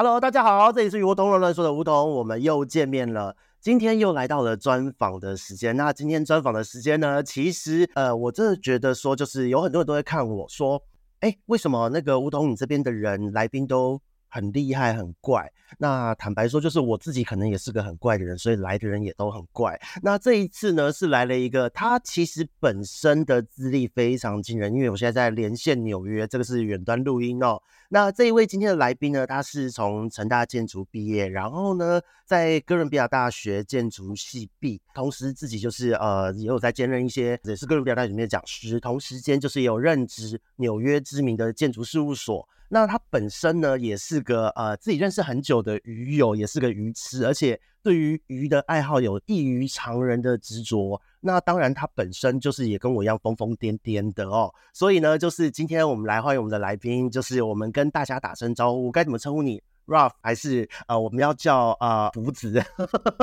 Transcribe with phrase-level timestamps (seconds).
[0.00, 3.34] Hello，大家好，这里是鱼活通乱乱说的梧桐，我们又见面了。
[3.60, 5.76] 今天又来到了专访的时间。
[5.76, 10.80] 那今天专访的时间呢，其实呃，我真的觉得说，就是有很多人都在看我说，
[11.18, 19.80] 哎，为什么那个梧桐你这边的人来宾都很厉害很怪，那坦白说，就是我自己可能也是个很怪的人，所以来的人也都很怪。
[20.02, 27.60] 那这一次呢，是来了一个他其实本身的资历非常惊人，因为我现在在连线纽约，这个是远端录音哦。
[27.90, 42.46] 那这一位今天的来宾呢，他是从成大建筑毕业，然后呢，在哥伦比亚大学建筑系毕，同时自己就是呃也有在兼任一些，也是哥伦比亚大学里面的讲师，同时间就是也有任职纽约知名的建筑事务所。
[42.70, 51.00] 那他本身呢，也是个呃自己认识很久的鱼友，也是个鱼痴，而且对于鱼的爱好有异于常人的执着。
[51.20, 54.52] 那当然，他本身就是也跟我一样疯疯癫癫的哦。
[54.74, 62.62] 所以呢，就是今天我们来欢迎我们的来宾，就是我们跟大家打声招呼，该怎么称呼你？Ralph 还是呃我们要叫呃福子？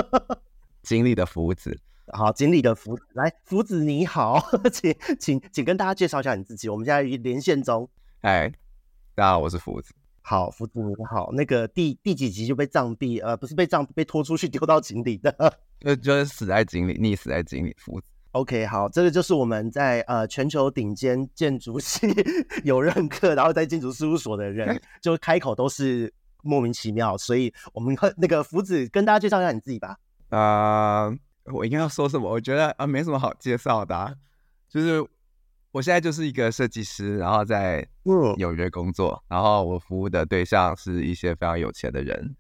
[0.82, 6.68] 经理的福子，好，经理的福子，来，福子你好， 请请请跟大家介绍一下你自己。
[6.68, 7.88] 我们现在连线中，
[8.22, 8.52] 哎。
[9.18, 9.94] 大家好，我是福子。
[10.22, 11.32] 好，福子你好。
[11.32, 13.24] 那个第第几集就被杖毙？
[13.24, 15.34] 呃，不是被杖，被拖出去丢到井里的，
[15.80, 17.74] 就就是死在井里，溺死在井里。
[17.80, 18.08] 福子。
[18.32, 22.06] OK，好，这个就是我们在呃全球顶尖建筑系
[22.66, 27.18] 有认课，然后在建筑事务所的人，就开口都是莫名其妙。
[27.18, 29.98] 所以我们那个福子跟大家介绍一下你自己吧。
[30.28, 31.18] 啊、呃，
[31.54, 32.30] 我应该要说什么？
[32.30, 34.14] 我觉得啊、呃，没什么好介绍的、啊，
[34.68, 35.08] 就是。
[35.76, 37.86] 我现在就是一个设计师，然后在
[38.38, 42.34] 纽约工作，嗯、然后我服务的对象是一些非常有钱的人，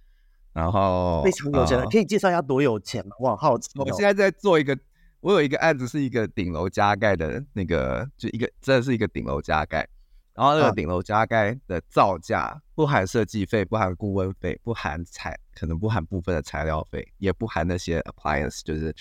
[0.54, 3.14] 然后非常有钱的，呃、可以介绍一下多有钱吗？
[3.20, 3.70] 我很好奇。
[3.76, 4.78] 我现在在做一个，
[5.20, 9.86] 我有一个案子是一个顶楼加盖的那个，就一个真的是一个顶楼加盖，
[10.34, 18.96] 然后那个顶楼加盖的造价不含设计费，不含顾问费，不含材，可能不含部分的材料费，也不含那些 appliance，就是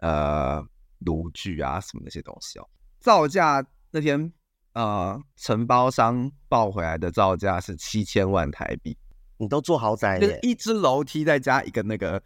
[0.00, 0.62] 呃
[0.98, 2.68] 炉具啊什么那些东西哦，
[3.00, 3.64] 造价。
[3.90, 4.32] 那天，
[4.74, 8.96] 呃，承包商报回来的造价是七千万台币。
[9.38, 10.38] 你都做豪宅耶？
[10.42, 12.20] 一只楼梯再加一个那个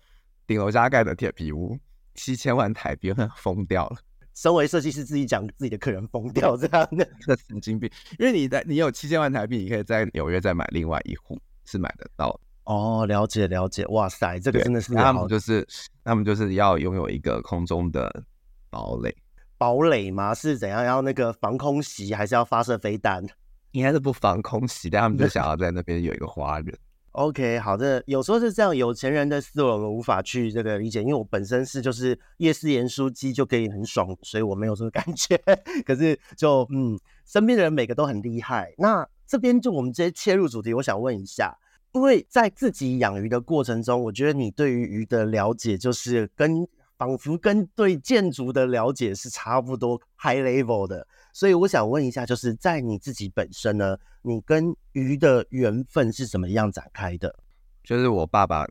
[0.46, 1.78] 顶楼加盖的铁皮屋，
[2.14, 3.96] 七千万台币， 疯掉了。
[4.34, 7.90] 身为设计师，自己讲自己的客人疯掉这样的，这神经病。
[8.18, 12.40] 因为你在你有七千万台币，你可以在纽约再买另外一户，是买得到的。
[12.64, 13.84] 哦，了解了解。
[13.88, 15.68] 哇塞，这个真的是他们就是
[16.02, 18.24] 他们就是要拥有一个空中的
[18.70, 19.14] 堡垒。
[19.62, 20.34] 堡垒吗？
[20.34, 20.84] 是怎样？
[20.84, 23.24] 要那个防空袭，还是要发射飞弹？
[23.70, 26.76] 应该是不防空袭，但他们就 想要在那边有一个花园。
[27.12, 28.02] OK，好的。
[28.06, 35.40] 有时候是这样，有钱人的思维我们无法去这个理解，因为我本身是就是夜市盐酥鸡就可以很爽，所以我没有这个感觉。
[35.86, 38.74] 可是就嗯，身边的人每个都很厉害。
[38.78, 41.56] 那这边就我们直接切入主题，我想问一下，
[41.92, 46.66] 因为在自己养鱼的过程中，我觉得你对于鱼的了解就是跟。
[47.02, 57.34] 仿佛跟对建筑的了解是差不多 high level 的，所以我想问一下，就是在你自己本身呢，你跟鱼的缘分是怎么样展开的？
[57.82, 58.64] 就是我爸爸，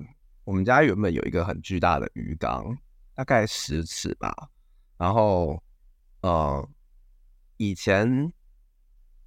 [0.46, 2.74] 我们家原本有一个很巨大的鱼缸，
[3.14, 4.34] 大概十尺吧。
[4.98, 5.62] 然后，
[6.22, 6.66] 呃，
[7.58, 8.32] 以前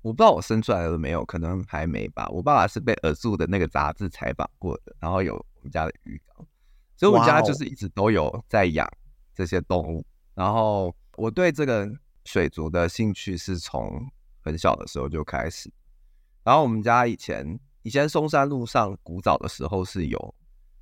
[0.00, 2.26] 我不知道我生出来了没有，可能还没吧。
[2.30, 6.46] 我爸爸是被 Azoo 的那个杂志采访过的，然后有我们家的鱼缸。
[6.96, 8.88] 所以我家就是一直都有在养
[9.34, 11.90] 这些动物然后我对这个
[12.24, 14.00] 水族的兴趣是从
[14.40, 15.72] 很小的时候就开始。
[16.42, 20.34] 然后我们家以前以前松山路上古早的时候是有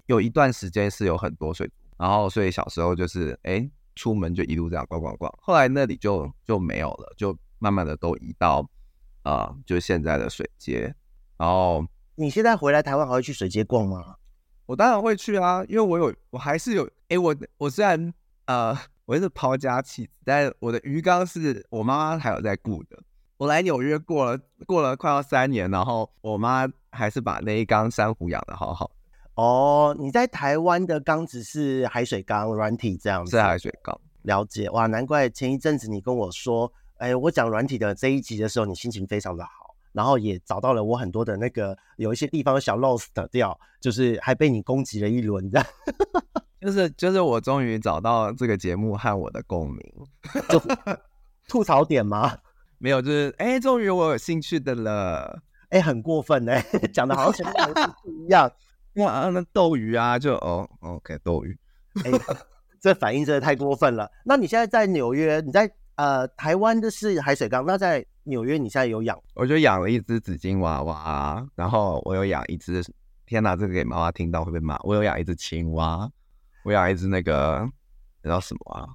[0.07, 8.69] 有一段时间是有很多水族，然后所以小时候就是哎出门就一路这样逛逛逛，后来那里就就没有了，就慢慢的都移到
[9.23, 10.95] 啊、呃、就现在的水街。
[11.37, 14.17] 然后你现在回来台湾还会去水街逛吗？
[14.73, 18.11] 我当然会去啊，因为我有，我还是有，哎，我我虽然
[18.47, 18.75] 呃，
[19.05, 22.99] 我是抛家弃子，但是我的鱼缸是我妈妈还有在顾的。
[23.37, 28.91] 我来纽约过了，过了快要三年，然后我妈还是把那一缸珊瑚养的好好。
[29.35, 33.33] 哦，你在台湾的缸子是海水缸软体这样子？
[33.33, 34.01] 是海水缸。
[34.23, 39.51] 了解哇，难怪前一阵子你跟我说，哎，我讲软体的这一集的时候，你心情非常的好。
[39.93, 45.67] 然后也找到了我很多的那个有一些地方小 lost 掉，就是还被你攻击了一轮，这样。
[46.61, 49.81] 就是就是我终于找到这个节目和我的共鸣，
[50.49, 50.63] 就
[51.49, 52.39] 吐槽点吗？
[52.79, 58.51] 没有，就是哎，终于我有兴趣的了，哎，很过分哎，讲的好像前面不一样。
[58.97, 61.59] 哇，那斗鱼啊，就哦，OK，斗鱼，
[62.05, 62.11] 哎，
[62.81, 64.09] 这反应真的太过分了。
[64.25, 68.07] 那你现在在纽约，你在呃台湾的是海水缸，那在？
[68.25, 69.21] 纽约，你现在有养？
[69.35, 72.83] 我就养了一只紫金娃娃，然后我有养一只
[73.27, 74.79] 天哪，这个给妈妈听到会被骂。
[74.83, 76.11] 我有养一只青蛙，
[76.65, 77.69] 我养一只那个
[78.23, 78.87] 那叫什么啊？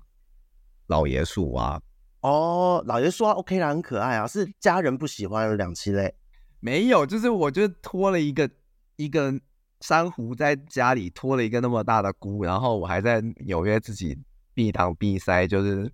[0.87, 1.81] 老爷树蛙。
[2.21, 4.25] 哦，老爷树蛙 OK 啦，很可爱啊。
[4.25, 6.15] 是家人不喜欢两栖类？
[6.59, 8.49] 没有，就是我就拖了一个
[8.95, 9.33] 一个
[9.81, 14.17] 珊瑚在家里拖了一个那么大的菇，然后我还在纽约自己
[14.53, 15.91] 闭汤闭塞，就是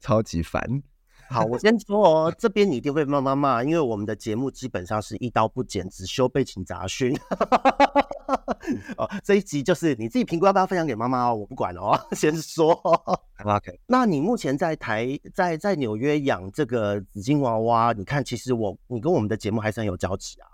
[0.00, 0.82] 超级烦。
[1.32, 7.16] 好，我先说哦，这边你一定会骂妈妈，因为我们的节目基本上是一刀不剪，只修背景杂讯。
[8.96, 12.72] 哦，这一集就是你自己评估要不要分享给妈妈哦，我不管哦， 先说。
[13.44, 20.48] OK，那你目前在台在在纽约养这个紫金娃娃，你看，其实我你跟我们的节目还是很有交集啊。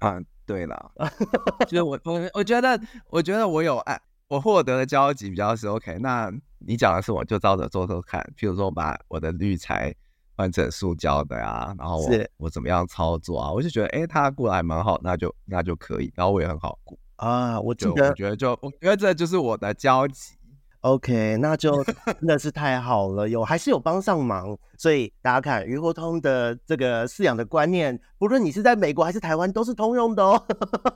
[0.00, 0.92] 啊，对了，
[1.68, 4.00] 就是我我我觉得我觉得我有爱，
[4.32, 5.98] 我获得的交集比较是 OK。
[5.98, 8.18] 那你讲的是，我就照着做做看。
[8.34, 9.94] 譬如说，把我的滤材
[10.34, 12.08] 换成塑胶的啊，然后我
[12.38, 13.52] 我怎么样操作啊？
[13.52, 16.10] 我就觉得，哎，他过来蛮好，那就那就可以。
[16.16, 20.32] 然后我也很好过啊，我觉得我觉得就我觉得这就是我的交集。
[20.82, 21.82] OK，那就
[22.18, 30.44] 真的是太好了，有还是有帮上忙，所以大家看鱼活通的这个饲养的观念，不论你是在美国还是台湾，都是通用的哦。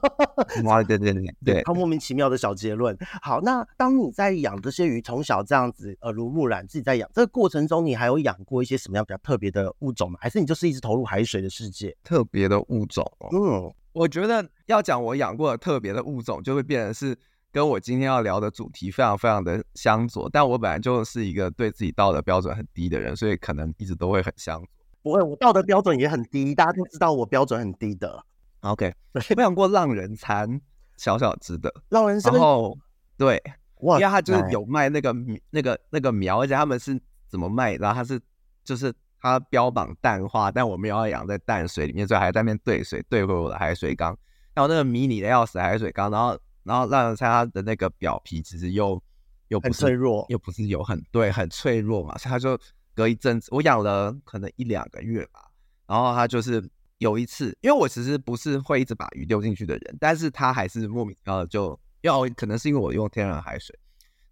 [0.67, 2.99] 哇，对对对对，他莫名其妙的小结论。
[3.23, 10.19] 好，那当你在养这些鱼，从小这样子耳濡目染，自己在养这个过程中，你还有养过一些什么样比较特别的物种吗？
[10.21, 11.97] 还是你就是一直投入海水的世界？
[12.03, 17.17] 特别的物种，嗯，我觉得要讲我养过的特别的物种，就会变成是。
[17.57, 24.69] 跟我今天要聊的主题非常非常的相左，但我本来就是一个对自己道德标准很低的人，所以可能一直都会很相左。
[25.03, 28.23] 不会，我道德标准也很低，大家都知道我标准很低的。
[28.61, 30.61] OK，我养过浪人餐，
[30.99, 32.77] 小小只的浪人餐，然后
[33.17, 33.43] 对，
[33.77, 35.17] 哇，因为他就是有卖那个
[35.49, 37.77] 那个那个苗，而且他们是怎么卖？
[37.77, 38.21] 然后他是
[38.65, 44.15] 就是他标榜淡化，但我们要养在淡水里面，所以还在那边兑水兑回我的海水缸，
[44.53, 46.39] 然后那个迷你的要死海水缸，然后。
[46.67, 49.01] 然后让人猜它的那个表皮其实又
[49.49, 52.59] 又不是脆弱，又不是有很对很脆弱嘛，所以它就
[52.95, 55.49] 隔一阵子，我养了可能一两个月吧。
[55.87, 56.69] 然后它就是
[56.99, 63.79] 有一次，因为我其实不是会一直把鱼丢进去的人，但是它还是莫名其妙的就要，可能是因为我用天然海水，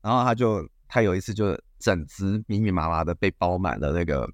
[0.03, 4.29] 然后它就它有一次就整只密密麻麻的被包满了那个，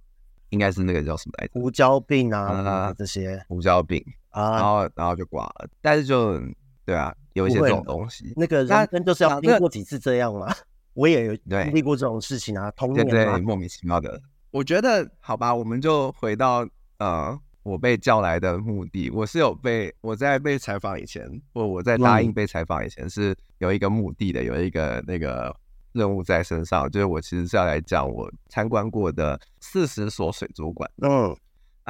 [0.48, 1.52] 应该是那个叫什么来着？
[1.60, 6.40] 胡椒病啊，啊这些胡椒病啊，然后然后就挂了，但是就
[6.84, 7.14] 对啊。
[7.34, 10.52] 有一些这种东西，那个人生就是要经过几次这样嘛。
[10.94, 14.20] 我也有经历过这种事情啊，童年对，对，莫名其妙的。
[14.50, 16.66] 我觉得好吧，我们就回到
[16.98, 19.08] 呃，我被叫来的目的。
[19.10, 21.24] 我是有被我在被采访以前，
[21.54, 25.54] 或我在答应被采访以前是有一个目的的，有一个那个
[25.92, 30.90] 任务在身上，就是我其实是要来讲我参观过的四十所水族馆。
[31.02, 31.34] 嗯。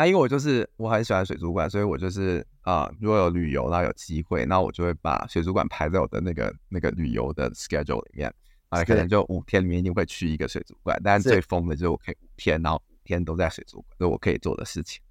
[0.01, 8.35] 啊，因为我就是我很喜欢水族馆，所以我就是啊、呃，如果有旅游，然后有机会，那我就会把水族馆排在我的那个那个旅游的 schedule 里面
[8.71, 10.99] 啊，可能就五天里面一定会去一个水族馆。
[11.05, 15.03] 但是最疯的就是我可以五天，然后五天都在水族馆，是我可以做的事情。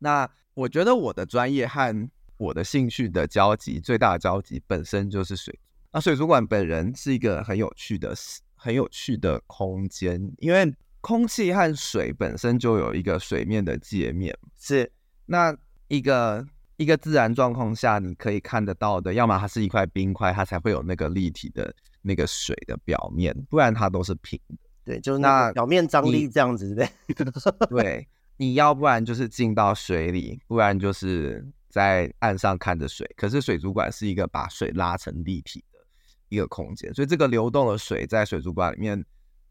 [0.00, 5.60] 那我觉得我的专业和我的兴趣的交集最大的交集本身就是水族。
[5.92, 8.12] 那水族馆本人是一个很有趣的、
[8.56, 10.74] 很有趣的空间，因为。
[11.02, 14.90] 空气和水本身就有一个水面的界面，是
[15.26, 15.54] 那
[15.88, 24.56] 一个一个自然状况下你可以看得到的，要么它是一块冰块，它才会有那个立体的那个水的表面，不然它都是平的。
[24.84, 26.88] 对，就是那表面张力这样子，对
[27.68, 33.12] 对，你要不然就是进到水里，不然就是在岸上看着水。
[33.16, 35.80] 可是水族馆是一个把水拉成立体的
[36.28, 39.04] 一个空间，所以这个流动的水在水族馆里面，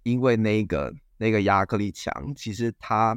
[0.03, 0.93] 因为那个。
[1.21, 3.15] 那个亚克力墙其实它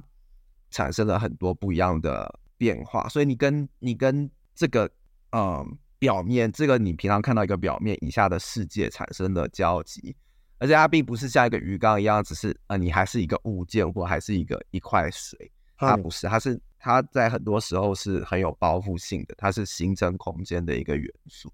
[0.70, 4.90] 产生了很多不一样的变化，所以你跟你跟这个
[5.30, 5.66] 嗯
[5.98, 10.14] 表面，这个你平常看到一个表面以下的世界产生了交集，
[10.58, 21.50] 而且它并不是像一个鱼缸一样，只是呃你还是一个物件或还是一个一块水，它不是，它是它在很多时候是很有包覆性的，它是形成空间的一个元素。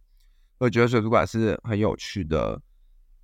[0.58, 2.60] 我觉得水族馆是很有趣的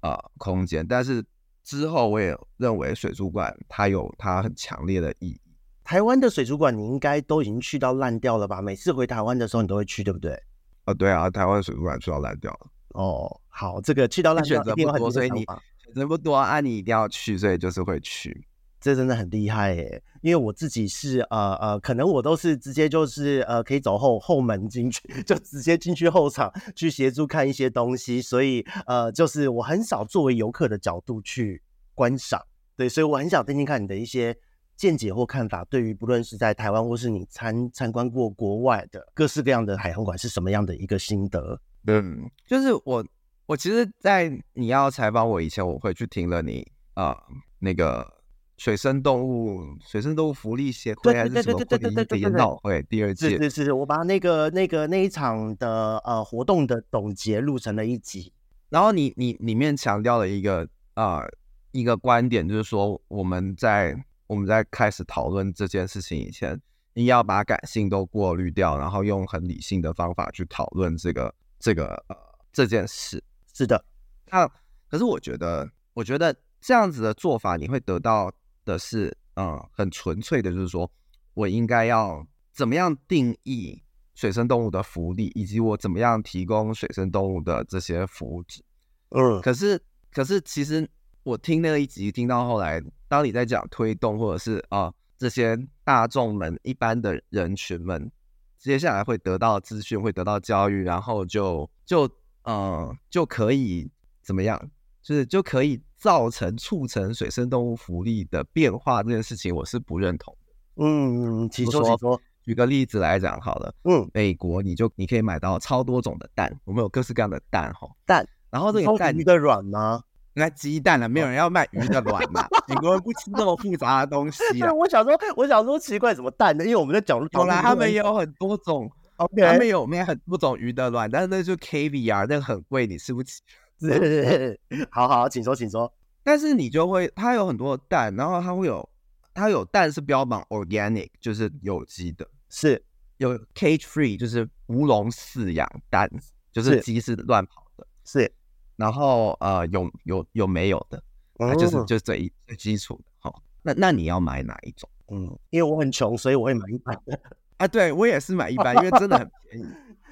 [0.02, 1.26] 呃空间，但是。
[1.66, 5.40] 之后，我也认为水族馆它有它很强烈的意义。
[5.82, 8.62] 台湾的水族馆你应该都已经去到烂掉了吧？
[8.62, 10.40] 每次回台湾的时候你都会去，对不对？
[10.85, 12.70] 啊，对啊，台湾水族馆去到烂掉了。
[12.90, 15.40] 哦，好，这个去到烂掉选择不多，所以你
[15.85, 18.46] 选择不多，啊，你一定要去，所以就是会去。
[18.80, 20.00] 这真的很厉害耶！
[20.26, 31.62] 因为我自己是呃呃，可能我都是直接就是呃，可以走后后门进去， 就直接进去后场去协助看一些东西，所以呃，就是我很少作为游客的角度去
[31.95, 32.45] 观赏。
[32.75, 34.37] 对，所以我很想听听看你的一些
[34.76, 41.61] 见解或看法，对于不论是在台湾或是你参参观过国外的各式各样的海洋馆是什么样的一个心得？
[41.87, 43.06] 嗯，就是我
[43.47, 47.16] 我其实，在你要采访我以前，我会去听了你啊、呃、
[47.61, 48.15] 那个
[48.57, 58.33] 水生动物水生动物福利协会还是什么的研讨会第二届，是是是，我把那个那个那一场的呃活动的总结录成了一集，
[58.69, 61.31] 然后你你里面强调了一个啊、呃、
[61.73, 63.97] 一个观点，就是说我们在
[64.27, 66.61] 我们在开始讨论这件事情以前。
[66.99, 72.17] 你要把感性都过滤掉，然后用很理性的方法去讨论这个这个呃
[72.51, 73.23] 这件事。
[73.53, 73.85] 是的，
[74.31, 74.49] 那
[74.89, 78.33] 可是我觉得，我觉得这样子的做法，你会得到
[78.66, 80.90] 的是，嗯，很纯粹的，就是说
[81.32, 83.82] 我应该要怎么样定义
[84.14, 88.61] 水生动物的福利，以及我怎么样提供水生动物的这些福祉。
[89.08, 89.80] 嗯，可是
[90.12, 90.87] 可是其实
[91.23, 94.92] 我听那一集听到后来，当你在讲推动或者是啊。
[95.18, 98.12] 这些大众们、一般的人群们，
[98.58, 102.06] 接下来会得到资讯，会得到教育，然后就就
[102.42, 103.90] 呃就可以
[104.23, 104.70] 怎么样？
[105.07, 110.85] 就是就可以造成促成水生动物福利的变化这件事情，我是不认同的。
[110.85, 112.21] 嗯，请说，请说。
[112.43, 120.03] 举个例子来讲好了，嗯，美国你就你可以买到超多种的蛋，我们有各式各样的蛋哈，蛋，然后这个蛋鱼的卵吗？
[120.35, 122.45] 那鸡蛋了，没有人要卖鱼的卵嘛？
[122.67, 124.71] 美国人不吃那么复杂的东西啊！
[124.75, 126.65] 我想说，我想说奇怪，什么蛋呢？
[126.65, 133.41] 因为我们在讲，后来他们也有很多种他们有卖很多种鱼的卵，但是那就 caviar，那个很贵，你吃不起。
[133.80, 134.59] 是，
[134.90, 135.92] 好好，请说，请说。
[136.23, 138.88] 但是你就会，它有很多蛋，然后它会有，
[139.35, 142.83] 它有蛋是标榜 organic，就是有机的，是
[143.18, 146.11] 有 cage free，就是无笼饲养蛋，
[146.50, 148.33] 就是鸡是乱跑的，是。
[148.76, 151.02] 然后呃有有有没有的，
[151.38, 153.42] 啊、就是就是最最基础的哈。
[153.62, 154.88] 那那你要买哪一种？
[155.09, 157.18] 嗯，因为我很穷，所以我会买一般的。
[157.59, 159.66] 啊，对我也是买一般，因为真的很便宜。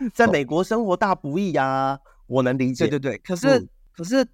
[0.14, 2.86] 在美国生活大不易呀、啊，我能理解。
[2.86, 4.26] 对对对，可是、嗯、可是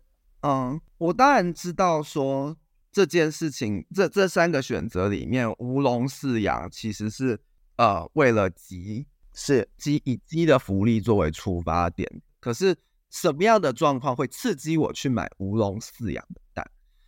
[0.43, 2.57] 嗯，我当然知道说
[2.91, 7.41] 这件事情，这这三个选择里面，无笼饲养其实是
[7.77, 12.77] 呃为了鸡是鸡以鸡的福利作为出发点，可是。
[13.13, 16.65] 什么样的状况会刺激我去买无笼饲养的蛋？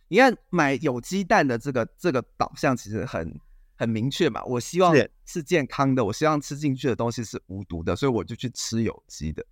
[0.09, 3.39] 你看，买有机蛋的这个这个导向其实很
[3.77, 4.43] 很明确嘛。
[4.43, 9.45] 我希望是健康的，我希望吃进去的东西是无毒的，所以我就去吃有机的。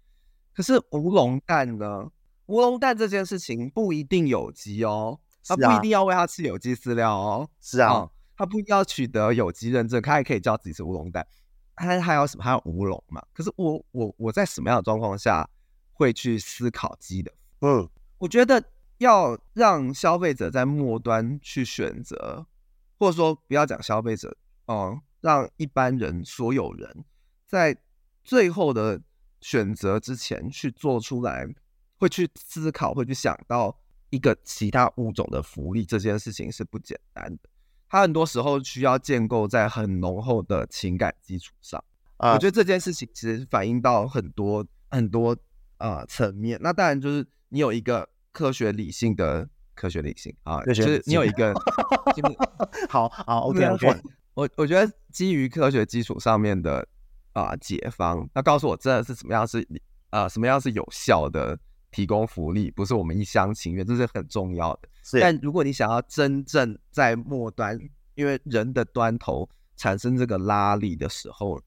[0.53, 2.11] 可是无龙蛋呢？
[2.45, 7.49] 无龙蛋这件事情不一定有机哦，它不一定要喂它吃有机饲料哦。
[7.59, 11.25] 是啊，嗯，它不一定要取得有机认证，它也可以叫自己是无笼蛋。
[11.75, 12.43] 它还有什么？
[12.43, 13.23] 还有无龙嘛？
[13.33, 15.49] 可是我我我在什么样的状况下？
[15.93, 18.63] 会去思考鸡的，嗯，我觉得
[18.97, 22.43] 要让消费者在末端去选择，
[22.97, 27.05] 或者说不要讲消费者，哦、嗯，让一般人所有人
[27.45, 27.77] 在
[28.23, 28.99] 最后的
[29.41, 31.45] 选择之前去做出来，
[31.97, 33.77] 会去思考，会去想到
[34.09, 37.49] 一个其他物种的福利，这件事情是不简单的。
[37.89, 41.83] 它很多时候需要建构在很浓厚的情感基础上。
[42.17, 45.35] 啊，我觉得这件事情其实反映到很多很多。
[45.81, 51.51] 啊，层面，那当然就是你有一个科学理性的科学理性啊，就是你有一个，
[52.87, 54.01] 好好，OK OK，
[54.35, 56.87] 我我觉得基于科学基础上面的
[57.33, 59.67] 啊解方，那告诉我真的是怎么样是
[60.09, 61.57] 啊什么样是有效的
[61.91, 64.89] 提供福利，不是我们一厢情愿，这是很重要的。
[65.03, 67.77] 是，但如果你想要真正在末端，
[68.15, 71.61] 因为人的端头产生这个拉力的时候，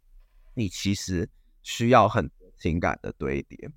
[0.54, 1.28] 你其实
[1.62, 3.70] 需要很情感的堆叠。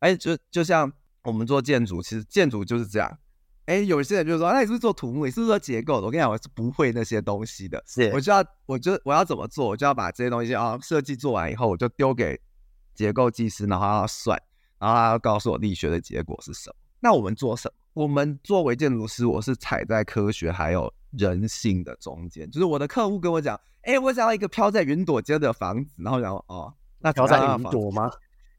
[0.00, 3.18] 哎，就就像我们做建筑，其实建筑就是这样。
[3.66, 5.24] 哎，有些人就说，那你是不是做土木？
[5.24, 6.06] 你是不是做结构的？
[6.06, 7.82] 我跟你讲，我是不会那些东西的。
[7.86, 9.68] 是，我就要，我就我要怎么做？
[9.68, 12.38] 我就要把这些东西啊，设计做完以后，我就丢给
[12.94, 14.38] 结构技师，然后他要算，
[14.78, 16.76] 然后他要告诉我力学的结果是什么。
[17.00, 18.02] 那我们做什么？
[18.02, 22.50] 我们作为建筑师，我是踩在科学还有人性的中间。
[22.50, 28.10] 就是我的客户跟我讲，哎，我想要一个飘在云朵间的房子，然后然后哦，那飘在云朵吗？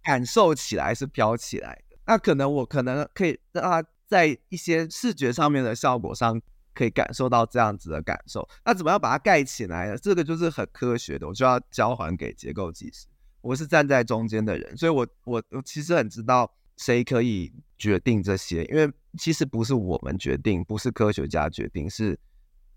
[0.03, 6.41] 感受起来是飘起来的，那可能我可能可以让他在一些视觉上面的效果上
[6.73, 8.47] 可以感受到这样子的感受。
[8.63, 9.97] 那怎么样把它盖起来呢？
[9.97, 13.07] 这个就是很科学的，我就要交还给结构技师。
[13.41, 22.19] 我是站在中间的人，所以我我我其实很知道谁可以决定这些，因为其实不是我们决定，不是科学家决定，是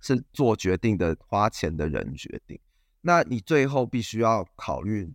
[0.01, 2.59] 是做决定的花钱的人决定。
[3.01, 5.13] 那你最后必须要考虑。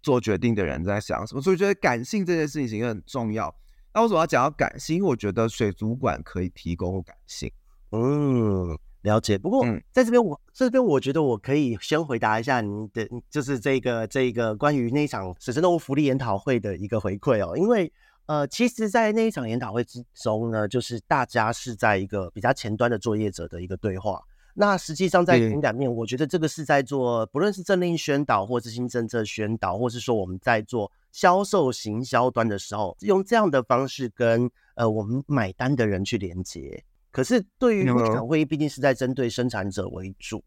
[0.00, 3.52] 做决定的人在想什么，所以我觉得感性这件事情也很重要。
[3.94, 4.96] 那为什么要讲到感性？
[4.96, 7.50] 因为我觉得水族馆可以提供感性。
[7.92, 9.38] 嗯，了解。
[9.38, 17.56] 不过在这边我，嗯、这边我觉得我可以先回答一下您的，就是这个这个关于那一场水生动物福利研讨会的一个回馈哦。
[17.56, 17.92] 因为
[18.26, 24.20] 呃，其实，在那一场研讨会之中呢，就是大家是在一个比较前端的作业者的一个对话。
[24.52, 36.84] 那实际上在情感面，我觉得这个是在做，不论是政令宣导，或是新政策宣导，或是说我们在做销售行销端的时候，用这样的方式跟呃我们买单的人去连接。
[37.10, 40.42] 可是对于那场会议，毕竟是在针对生产者为主，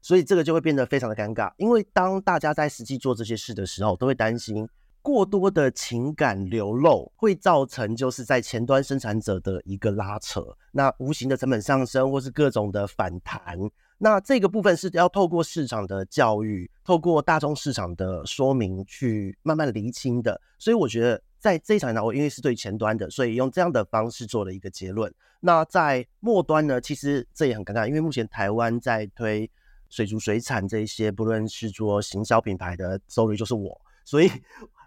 [0.00, 1.52] 所以这个就会变得非常的尴尬。
[1.56, 4.68] 因为当大家在实际做这些事的时候，都会担心。
[5.02, 10.42] 过多的情感流露会造成就是在前端生产者的一个拉扯，
[10.72, 13.58] 那无形的成本上升或是各种的反弹，
[13.98, 20.40] 那这个部分是要透过市场的教育，透过大众市场的说明去慢慢厘清的。
[20.58, 25.12] 所以我觉得在这一场呢，我因为是对前端的，所以用这样的方式做了一个结论。
[25.40, 29.50] 那在末端呢，其实这也很尴尬，因为目前台湾在推
[29.88, 34.30] 水族水产这一些，不论是做行销品牌的手里就是我，所以。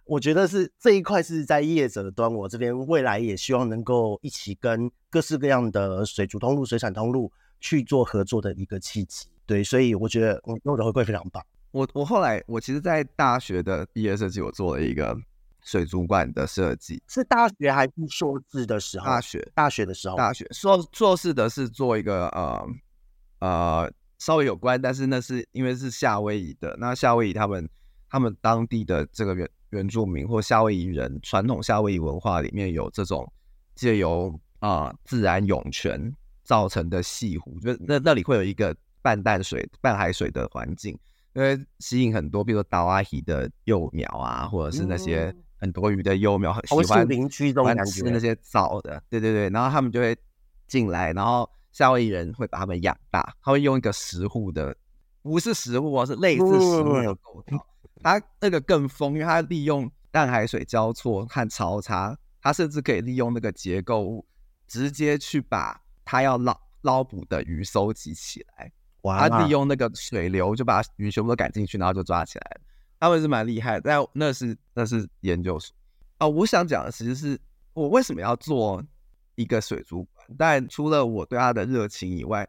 [0.09, 9.27] 我觉得是这一块是在业者的端，我这边未来也希望能够一起跟各式各样的水族通路、水产通路去做合作的一个契机。
[9.45, 11.43] 对，所以我觉得我我的回馈非常棒。
[11.71, 15.17] 我我后来我其实，在大学的毕业设计，我做了一个
[15.63, 19.05] 水族馆的设计，是大学还是硕士的时候？
[19.05, 22.67] 大学大学的时候，大学硕硕士的是做一个呃
[23.39, 27.69] 呃稍微有关，但是那是因为是夏威夷的，那夏威夷他们
[28.09, 29.49] 他们当地的这个原。
[29.71, 33.29] 原住民或夏威夷人传统夏威夷文化里面有这种
[33.75, 36.09] 借由啊、呃、自然涌泉
[36.47, 40.97] 造成的潟湖，就那那里会有一个半淡水、半海水的环境，
[41.33, 50.17] 因为吸引很多，比如说岛阿喜的幼苗啊，或者是那些很多鱼的幼苗，很喜欢林区中吃那些藻的，对对对，然后他们就会
[50.69, 54.73] 进来，然后夏威夷人会把他们养大，他会用一个石沪的，
[55.21, 57.67] 不是石沪，是类似石沪的构造。
[58.01, 64.25] 它那个更疯，因为它利用淡海水交错和潮差，它甚至可以利用那个结构物，
[64.67, 68.71] 直接去把它要捞捞捕的鱼收集起来。
[69.01, 69.29] 哇！
[69.29, 72.61] 他利用那个水流就把鱼全部都赶进去，然后就抓起来了。
[72.99, 75.75] 他们是蛮厉害的，但那是那是研究所
[76.17, 76.29] 啊、哦。
[76.29, 77.39] 我想讲的其实是
[77.73, 78.83] 我为什么要做
[79.35, 82.47] 一个水族馆，但除了我对它的热情以外，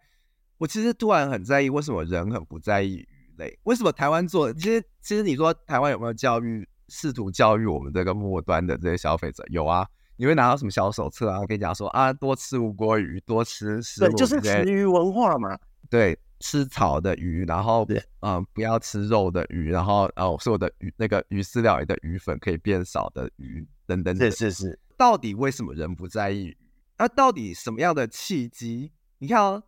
[0.56, 3.58] 我其实突然很在意为什么人很不在意鱼类。
[3.64, 4.50] 为什么台湾做？
[4.54, 9.44] 其实，其实你说台湾有没有教育，试图教育我们这个末端的这些消费者？
[9.50, 9.86] 有啊，
[10.18, 11.46] 你会拿到什么小手册啊？
[11.46, 15.58] 跟你讲说啊，多吃吴郭鱼，多吃食物，对，就是食鱼文化嘛。
[15.88, 24.30] 对，吃草的鱼，然后嗯、呃，不要吃肉的鱼，然后哦，所有的鱼那个鱼饲料里的鱼粉可以变少的鱼等等，等。
[24.30, 24.78] 是是是。
[24.96, 26.58] 到底为什么人不在意鱼？
[26.98, 28.92] 那、啊、到底什么样的契机？
[29.18, 29.62] 你看哦。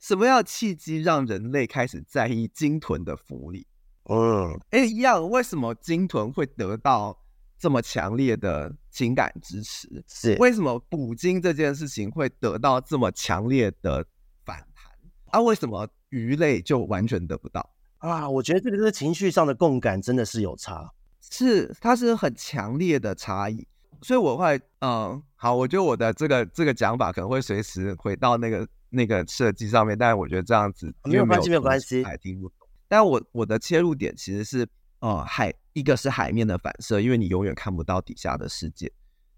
[0.00, 3.66] 什么样的契机让人类开始在意鲸豚的福利？
[4.04, 7.18] 嗯，哎，一样，为什么鲸豚会得到
[7.58, 10.04] 这么强烈的情感支持？
[10.06, 14.04] 是为什么捕鲸这件事情会得到这么强烈的
[14.44, 14.92] 反弹？
[15.30, 17.68] 啊，为什么鱼类就完全得不到？
[17.98, 20.90] 啊，我觉得这个是情绪上的共感真的是有差，
[21.20, 23.66] 是它是很强烈的差异。
[24.02, 28.66] 所以我会，嗯，好，我觉得我的这个这个讲法可能会随时回到那个。
[28.90, 32.66] 那个设计上面，但是我觉得这样子没有关系，没有关系，还听不懂。
[32.88, 34.66] 但我我的切入点其实是，
[35.00, 38.88] 呃，海一个是海面的反射，因为你永远看不到底下的世界；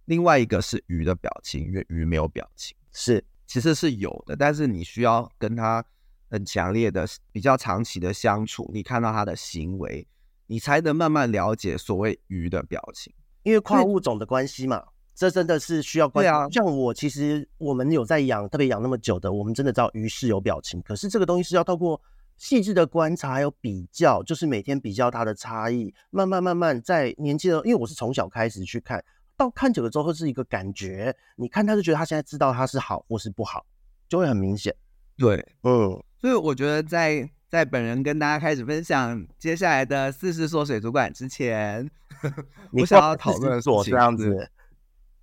[0.06, 5.84] 另外一个是鱼的表情，因为鱼没有表情，是其实是有的，但是你需要跟它
[6.30, 10.06] 很强烈的、比较长期的相处，你看到它的行为，
[10.46, 14.82] 你才能慢慢了解所谓鱼的表情，因为跨物种的关系嘛。
[15.12, 16.48] 这真的是需要对啊。
[16.48, 20.80] 像我其实我们有在养，特别养那么久的，我们真的知道鱼是有表情。
[20.80, 22.00] 可是这个东西是要透过
[22.40, 29.04] 细致的观察，还有比较，就是每天比较它的差异，慢慢慢慢在年轻的，因为我是从小开始去看
[29.36, 31.14] 到看久了之后，是一个感觉。
[31.36, 33.66] 你看他就觉得他现在知道他是好或是不好，
[34.08, 34.74] 就会很明显。
[35.18, 41.90] 对，嗯，所以我觉得在在本人跟大家开始分享接下来的四十所水族馆之前，
[42.72, 44.50] 我想要讨论的是这样子。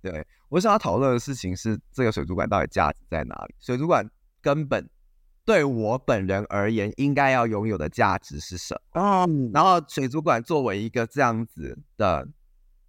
[0.00, 3.54] 对，我想要讨论的事情是这个水族馆到底价值在哪里？
[3.58, 4.08] 水族馆
[4.40, 4.88] 根本
[5.48, 9.00] 对我本人而言应该要拥有的价值是什么？
[9.00, 12.28] 嗯，然后水族馆作为一个这样子的，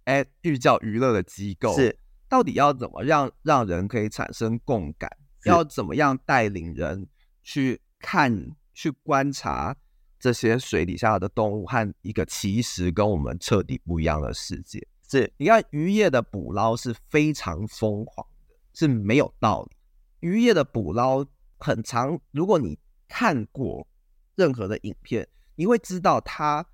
[0.04, 5.10] 哎，寓教娱乐的机构，是到底要怎么让让人可以产生共感？
[5.46, 7.08] 要怎么样带领人
[7.42, 9.74] 去看、去观察
[10.18, 14.86] 这些水底下的动物和一个其实跟我们彻底不一样的世界？
[15.08, 20.28] 是，你看渔业的捕捞是非常疯狂的，是没有道理。
[20.28, 21.24] 渔业的捕捞
[21.60, 23.86] 很长，如果你看过
[24.34, 26.64] 任何的影片，你会知道它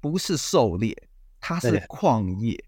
[0.00, 1.08] 不是狩猎，
[1.40, 2.62] 它是矿业，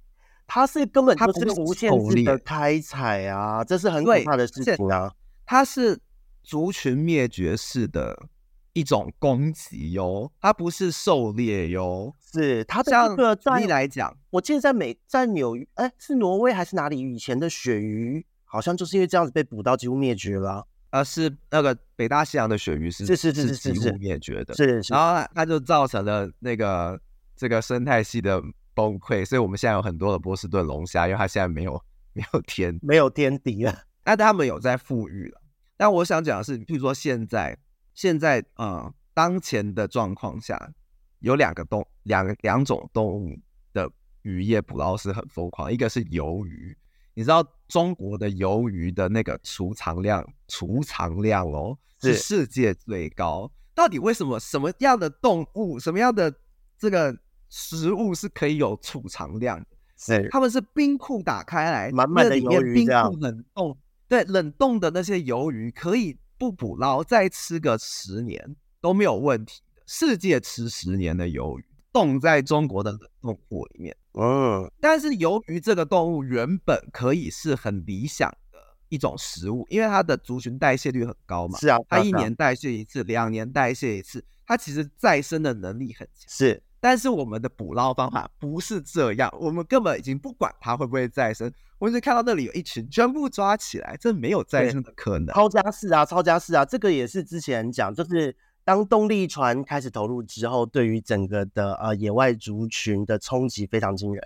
[0.47, 5.13] 它是根本就是无限制的开采啊，这是很可怕的事情啊。
[5.45, 5.99] 它是
[6.43, 8.29] 族群灭绝式的
[8.73, 12.15] 一种攻击哟，它不是狩猎哟。
[12.33, 20.67] 是它这个举例来讲，我记得在美在纽哎是挪威还是哪里以前的鳕鱼，好像就是因为这样子被捕到几乎灭绝了。
[20.91, 26.99] 呃，是那个北大西洋的鳕鱼是是是是是几乎灭绝的，是，是，是，然后它就造成了那个
[27.37, 28.43] 这个生态系的
[28.75, 33.83] 崩溃，所以我们现在有很多的波士顿龙虾，因为它现在没有没有天没有天敌了。
[34.05, 35.43] 那他们有在富裕了，
[35.77, 37.59] 但我想讲的是，譬如说现在
[37.93, 40.73] 现在呃当前的状况下，
[41.19, 43.39] 有两个动两个两种动物
[43.75, 43.91] 的
[44.23, 46.75] 渔业捕捞是很疯狂，一个是鱿鱼，
[47.19, 56.33] 你知道中国的鱿鱼的那个储藏量储藏量哦是世界最高，到底为什么什么样的动物什么样的
[56.79, 57.13] 这个
[57.49, 59.67] 食物是可以有储藏量的？
[59.97, 63.77] 是他们是冰库打开来，满满的鱿鱼，冰库冷冻。
[64.07, 69.83] 对，冷冻的那些鱿鱼可以不捕捞，再吃个十年都没有问题的。
[69.87, 73.97] 世界吃十年的鱿鱼，冻在中国的冷冻库里面。
[74.15, 81.59] 嗯，但是由于这个动物原本可以是很理想的一种食物，因为它的族群代谢率很高嘛。
[81.59, 86.29] 是啊，它一年代谢一次，两年代谢一次，它其实再生的能力很强。
[86.29, 86.63] 是。
[86.81, 95.35] 但是我们的捕捞方法不是这样，我们根本已经不管它会不会再生，我们只看到那里有一群，全部抓起来，这没有再生的可能。
[95.35, 98.35] 抄家式啊，抄家式啊，这个也是之前讲，就是
[98.69, 104.23] 当动力船开始投入之后，对于整个的呃野外族群的冲击非常惊人。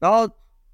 [0.00, 0.28] 然后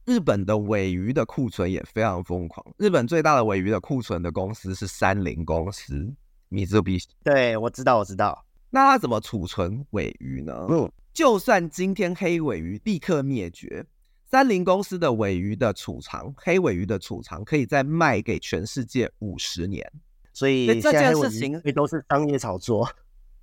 [0.06, 6.10] 日本的尾鱼的库存也非常疯狂，日本最大的尾鱼的库存的公司是三菱公司，
[6.48, 6.98] 米兹比。
[7.22, 8.42] 对，我知道，我知道。
[8.70, 10.66] 那它怎么储存尾鱼呢？
[10.70, 10.90] 嗯。
[11.12, 13.84] 就算今天黑尾鱼立刻灭绝，
[14.30, 19.92] 三菱公司的尾鱼的储藏，黑尾鱼的储藏可以再卖给全世界五十年。
[20.32, 22.88] 所以这件事情也都是商业炒作。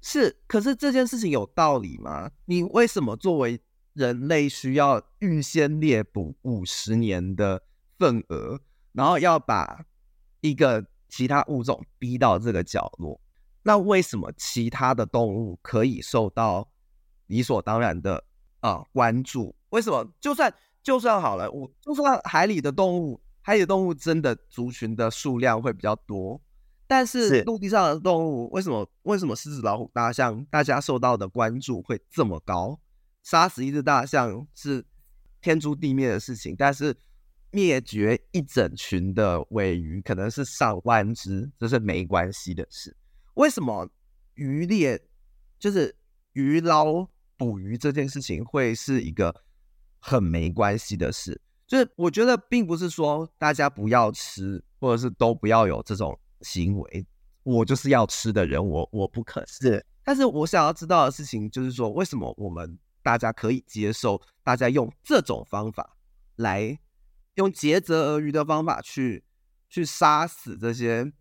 [0.02, 2.32] 是，可是这件事情有道理吗？
[2.46, 3.60] 你为什么作为
[3.94, 7.64] 人类需要预先猎捕五十年的
[7.98, 8.60] 份额，
[8.94, 9.86] 然后要把
[10.42, 13.20] 一个其他物种逼到这个角落？
[13.64, 16.70] 那为什么其他的动物可以受到？
[17.28, 18.24] 理所当然的
[18.62, 20.10] 啊、关注为什么？
[20.22, 26.42] 就算就算好了，我就算海里的动物，海里的动物真的族群的数量会比较多，
[26.88, 28.90] 但是陆地上的动物为什么？
[29.04, 32.80] 为什么狮子、老虎、大象大家受到的关注会这么高？
[33.24, 34.86] 杀死一只大象是
[35.42, 36.96] 天诛地灭的事情，但是
[37.52, 42.96] 灭绝一整群的尾鱼可能是上万只，这是没关系的事。
[43.36, 43.90] 为什么
[44.36, 45.00] 渔猎
[45.60, 45.96] 就是
[46.34, 47.10] 鱼捞？
[47.40, 49.44] 捕鱼这件事情会是一个
[50.00, 57.06] 很没关系的事，就是我觉得并不是说大家不要吃，或者是都不要有这种行为。
[57.44, 59.86] 我就是要吃的人，我我不可是。
[60.04, 65.98] 但是我想要知道的事情就是说，为什么我们大家可以接受大家用这种方法
[66.36, 66.78] 来
[67.36, 69.24] 用竭泽而渔的方法去
[69.70, 71.12] 去杀死这些。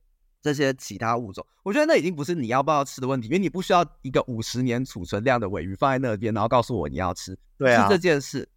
[0.42, 7.36] 这些其他物种，我觉得那已经不是你要不要吃的问题，因为你不需要一个五十年储存量的尾鱼放在那边，然后告诉我你要吃。
[7.58, 8.48] 对啊，是这件事，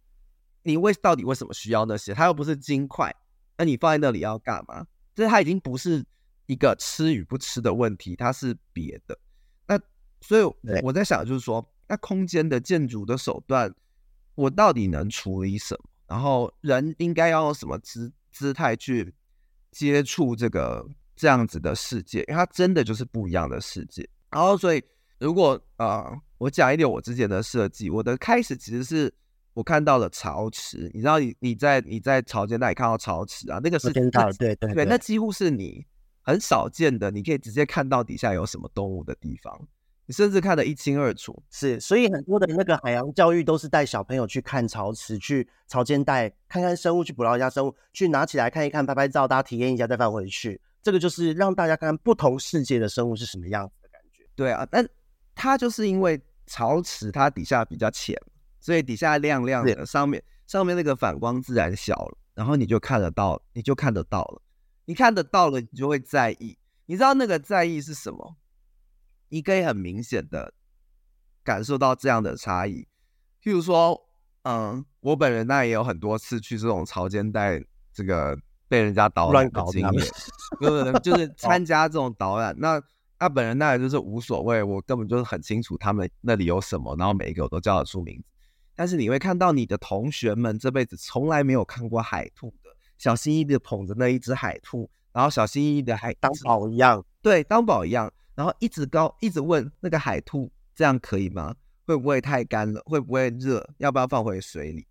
[0.62, 2.14] 你为到底为什么需要那些？
[2.14, 3.12] 它又不是金块，
[3.58, 4.86] 那你放在那里要干嘛？
[5.16, 6.04] 这它已经不是
[6.50, 9.18] 一个吃与不吃的问题，它是别的。
[9.66, 9.78] 那
[10.20, 10.42] 所以
[10.82, 13.72] 我在想，就是说，那空间的建筑的手段，
[14.34, 15.84] 我到底能处理什么？
[16.08, 19.14] 然后人应该要用什么姿姿态去
[19.70, 20.86] 接触这个？
[21.16, 24.08] 这样子的世界，因为它真的就是不一样的世界。
[24.30, 24.82] 然后，所以
[25.18, 29.12] 如果啊、呃，我讲一点我之前的设计，我的开始其实是
[29.52, 30.90] 我看到了潮池。
[30.94, 35.84] 你知道你，你你在你在潮间带看到潮池啊，那个是对对，对，那几乎是你
[36.30, 39.68] 很少见的，你可以直接看到底下有什么动物的地方，
[40.06, 41.42] 你甚至看得一清二楚。
[41.50, 50.60] 是，所以很多的那个海洋教育都是带小朋友去看潮池，去潮间带看看生物，去捕捞一下生物，去拿起来看一看，拍拍照，大家体验一下，再放回去。
[50.82, 54.24] 这个就是让大家看看不同世界的生物是什么样子的感觉。
[54.34, 54.88] 对啊，但
[55.34, 58.16] 它就是因为潮池它底下比较浅，
[58.60, 64.42] 所以底下亮亮的，上面上面那个反光自然小了，然后你就看得到，你就看得到了，
[64.90, 66.58] 你看得到了，你就会在意。
[66.86, 68.36] 你知道那个在意是什么？
[69.28, 70.52] 你可以很明显的
[71.44, 72.88] 感受到这样的差异。
[73.40, 74.08] 譬如说，
[74.42, 78.36] 嗯，我本人那也有很多次去这种潮间带这个。
[78.70, 80.04] 被人家导览的经验，
[80.60, 82.54] 对对，就是 参加这种导览。
[82.56, 82.80] 那
[83.18, 88.24] 他本人那也就是无所谓，我根本就是很清楚他们那里有什么，然后每一个我都叫得出名字。
[88.76, 92.59] 但是你会看到你的同学们这辈子从来没有看过海兔的，
[93.00, 101.56] 小心翼翼的捧着那一只海兔，然后小心翼翼的还当宝一样，对，当宝一样，然后一直高一直问那个海兔，这样可以吗？
[101.86, 102.82] 会不会太干了？
[102.84, 103.66] 会不会热？
[103.78, 104.86] 要不要放回水里？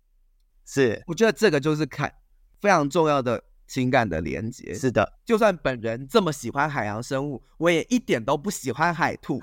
[0.66, 2.12] 是，我觉得这个就是看
[2.60, 3.42] 非常重要的。
[3.70, 9.40] 情感的连接是的，就算本人这么喜欢海洋生物，我也一点都不喜欢海兔。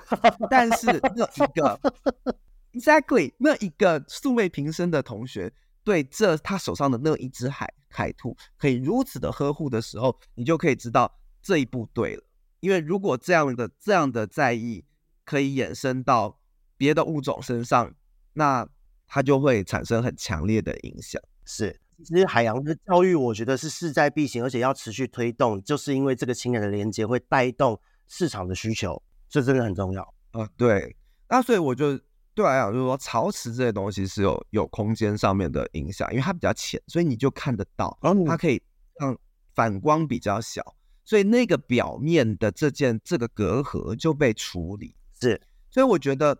[0.50, 1.80] 但是那一个，
[2.74, 5.50] exactly 那一个素昧平生的同学，
[5.88, 12.22] 对这他手上的那一只海海兔可以如此的呵护的时候，你就可以知道这一步对了。
[12.60, 14.84] 因为如果这样的这样的在意
[15.24, 16.38] 可以衍生到
[16.76, 17.94] 别的物种身上，
[18.34, 18.68] 那
[19.06, 21.22] 它就会产生很强烈的影响。
[21.46, 21.80] 是。
[22.04, 30.02] 其实海洋的教育，我觉得是势在必行，而且要持续推动，就是因为这个情感的连接会带动市场的需求，这真的很重要。
[30.32, 30.94] 啊、呃，对。
[31.30, 31.98] 那所以我就
[32.38, 38.62] 对我来讲，就是说潮池这些东西是有有空间上面的影响，因为它比较浅，所以你就看得到，它可以
[39.00, 39.18] 让
[39.56, 40.62] 反光比较小，
[41.04, 44.94] 所以那个表面的这件这个隔阂就被处理。
[45.20, 46.38] 是，所以我觉得，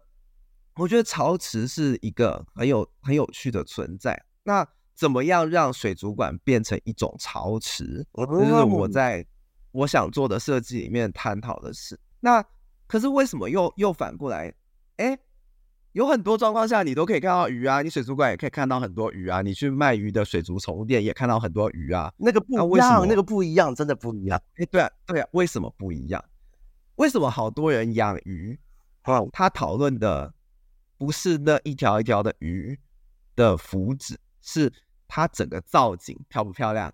[0.76, 4.24] 我觉得潮池是一个很有很有趣的存在。
[4.44, 8.06] 那怎么样让水族馆变成一种潮池？
[8.14, 9.26] 这是我在
[9.72, 11.98] 我想做的设计里面探讨的事。
[12.20, 12.40] 那
[12.86, 14.54] 可是为什么又又反过来？
[14.98, 15.18] 哎，
[15.92, 22.12] 有很多状况下你都可以看到鱼啊，你水族馆也可以看到很多鱼啊，你去卖鱼的水族宠物店也看到很多鱼啊。
[22.16, 24.40] 那个不一样，那个不一样，真的不一样。
[24.56, 26.24] 哎，对啊，对啊，为什么不一样？
[26.96, 28.58] 为什么好多人养鱼？
[29.04, 30.32] 哦，他讨论的
[30.96, 32.78] 不是那一条一条的鱼
[33.34, 34.72] 的福祉，是。
[35.10, 36.92] 它整个造景漂不漂亮，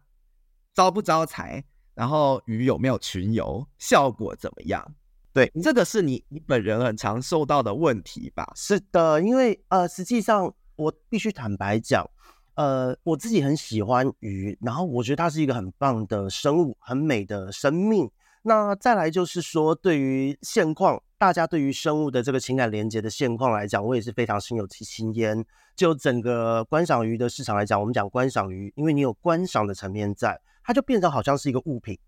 [0.72, 4.94] 招不招财，然后鱼有没有群游，效果怎么样？
[5.34, 8.52] 对，这个是你你本人很常受到的问题吧？
[8.54, 12.08] 是的，因为呃，实际上我必须坦白讲，
[12.54, 18.08] 呃，我自己很喜欢鱼，然后我觉得它是一个很棒的生物，很美的生命。
[18.42, 25.44] 那再来就是说，对于现况，大家对于生物的这个情感连接的现况来讲，我也是非常心有戚戚焉。
[25.74, 31.98] 就整个观赏鱼的市场来讲，我们讲观赏鱼，因为你有观赏的层面在，它就变成好像是一个物品，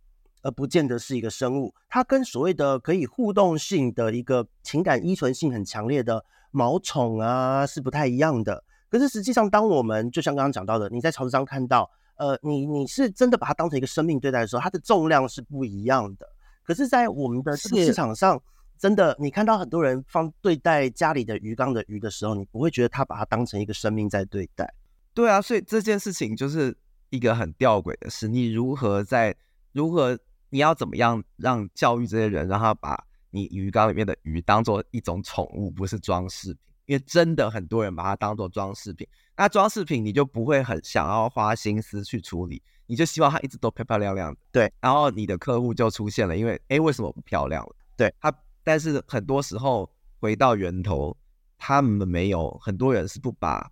[0.46, 1.74] 而不见得是一个生物。
[1.88, 8.62] 它跟所谓的可以互动性的一个情感依存性很强烈的毛虫啊，是不太一样的。
[8.88, 16.28] 可是实际上，当我们就像刚刚讲到的，你在潮池上看到，呃，你你是真的把它当成一个生命对待的时候，它的重量是不一样的。
[16.62, 18.40] 可是，在我们的这个市场上。
[18.78, 24.70] 真的，你看到很多人放对待家里的鱼缸的鱼的时候，你不会觉得他把它当成一个生命在对待。
[25.14, 26.76] 对啊，所以这件事情就是
[27.08, 28.28] 一个很吊诡的事。
[28.28, 29.34] 你如何在
[29.72, 30.18] 如何
[30.50, 36.60] 你要怎么样让教育这些人，让他把你鱼缸里面的鱼当做一种宠物，不是装饰品？
[36.86, 39.06] 因为真的很多人把它当做装饰品。
[39.36, 44.40] 那装饰品你就不会很想要花心思去处理，你就希望它一直都漂漂亮亮的。
[44.52, 47.76] 对，然后你的客户就出现了，因为诶，为什么不漂亮了？
[47.96, 48.32] 对，他。
[48.68, 51.16] 但是很多时候回到源头，
[51.56, 53.70] 他们没有很多人是不把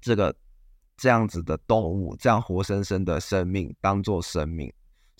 [0.00, 0.34] 这个
[0.96, 4.72] 这样子的动物，这样活生生的生命当做生命，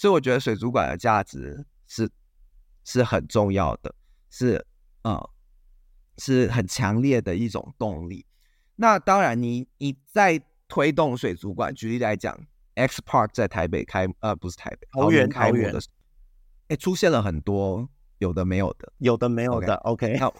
[0.03, 2.11] 所以我觉得水族馆的价值是
[2.83, 3.95] 是很重要的，
[4.31, 4.57] 是
[5.03, 5.31] 啊、呃，
[6.19, 8.27] 是很强烈的一种动力。
[8.75, 12.37] 那当然你，你你在推动水族馆，举例来讲
[12.75, 15.81] ，X Park 在台北开，呃，不是台北，桃园开幕的，
[16.67, 17.89] 哎，出现了很多。
[18.19, 20.35] 有的没有的，有的没有的，OK，好，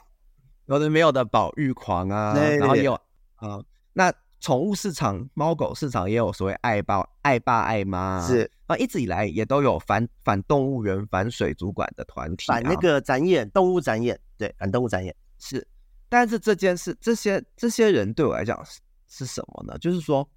[0.67, 3.03] 有的没有的保育狂啊，然后也有啊、
[3.49, 15.65] 呃，那宠物市场、猫狗市场也有所谓爱爸、爱爸、爱妈，是啊，一直以来也都有反反动物园、反水族馆的团体、啊，反那个展演动物展演，对，反动物展演是，
[16.09, 19.79] 但是这件事，这些这些人对我来讲是是什么呢？
[19.79, 20.29] 就是说，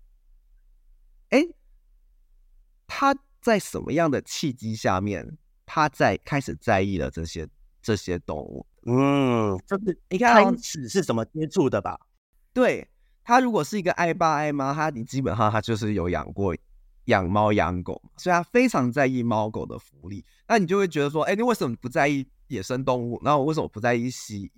[1.30, 1.44] 哎，
[2.86, 5.36] 他在什么样的契机下面？
[5.66, 7.48] 他在开始在意了这些
[7.82, 12.00] 这些动物，嗯，就是你看开始是怎么接触的吧？
[12.54, 12.88] 对，
[13.26, 16.56] 他如果是一个爱爸爱妈，他你基本上他就是有养过
[17.06, 20.24] 养猫养狗，所以他非常在意猫狗的福利。
[20.48, 23.20] 那你就会觉得说，哎，你为什么不在意野生动物？
[23.24, 24.52] 那我为什么不在意蜥蜴？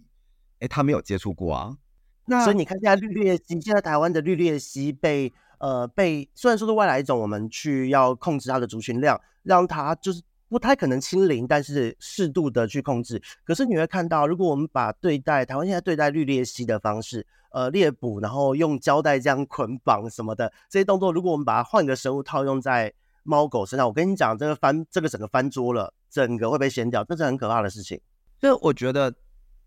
[0.59, 1.77] 哎，他没有接触过啊。
[2.25, 10.21] 那所以你看，现在绿鬣蜥，现在台湾的绿鬣蜥被呃被虽然说是外来种，我们去要控制它的族群量，让它就是。
[10.49, 13.21] 不太可能清零，但是适度的去控制。
[13.43, 27.99] 可是你会看到，如果我们把对待台湾现在对待绿鬣蜥的方式，呃，猎捕，然后用胶带这样捆绑什么的这些动作，如果我们把它换个生物套用在猫狗身上，我跟你讲，这个翻这个整个翻桌了，整个会被掀掉，这是很可怕的事情。
[28.39, 29.13] 就我觉得，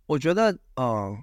[0.06, 1.16] 我觉得，嗯、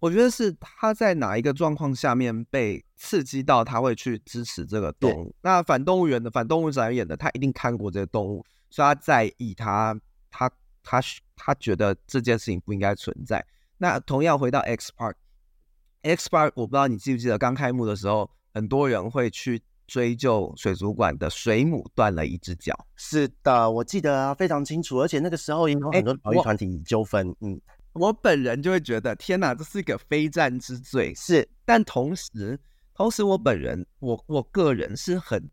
[0.00, 5.34] 我觉得是他在哪一个状况下面被刺激到，他会去支持这个动物。
[5.42, 9.98] 那反动物园的反动物展演的，他一定看过这个动物，所以他在意他，
[10.30, 10.50] 他，
[10.82, 11.00] 他，
[11.34, 13.44] 他觉得这件事情不应该存在。
[13.76, 22.86] 那同样回到 X Park，X Park，我不知道你记不记得刚开幕的时候，很多人会去追究水族馆的水母断了一只脚。
[22.96, 27.34] 是的，我记得啊，非常清楚，而且那个时候也有很多保育团体纠纷。
[27.40, 27.60] 嗯，
[27.98, 31.14] 我本人就会觉得，天哪，这是一个非战之罪。
[31.14, 32.58] 是，但同时，
[32.94, 35.50] 同时我本人，我我个人是很，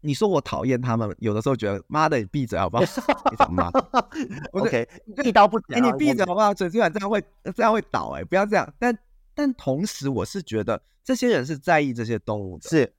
[0.00, 2.82] 你说我讨厌他们，有的时候觉得，妈的，你闭嘴好不好？
[2.82, 3.70] 你怎么骂
[4.52, 4.88] ？OK，
[5.24, 5.78] 一刀不剪。
[5.78, 6.52] 哎，你闭嘴好不好？
[6.52, 7.22] 嘴今晚这样会
[7.54, 8.74] 这样会倒哎、欸，不要这样。
[8.78, 8.96] 但
[9.34, 10.82] 但同时，我是觉得。
[11.06, 12.94] 这些人是在意这些动物的，是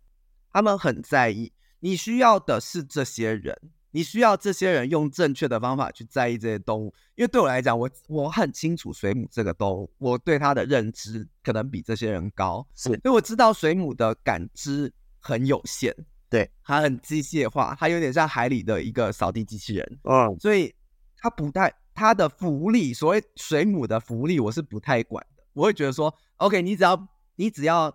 [0.52, 1.52] 他们很在意。
[1.80, 3.60] 你需要的是这些人，
[3.96, 6.94] 你需要这些人用正确的方法去在意这些动物。
[7.16, 15.96] 因为对我来讲，我我很清楚水母这个动物，我对它的认知可能比这些人高，是，因为我知道水母的感知很有限，
[16.30, 20.76] 对，它很机械化，它有点像海里的一个扫地机器人，嗯，所以
[21.18, 25.44] 它不太它的浮力，所谓水母的浮力，我是不太管的。
[25.54, 27.08] 我会觉得说，OK，你只要。
[27.38, 27.94] 你只要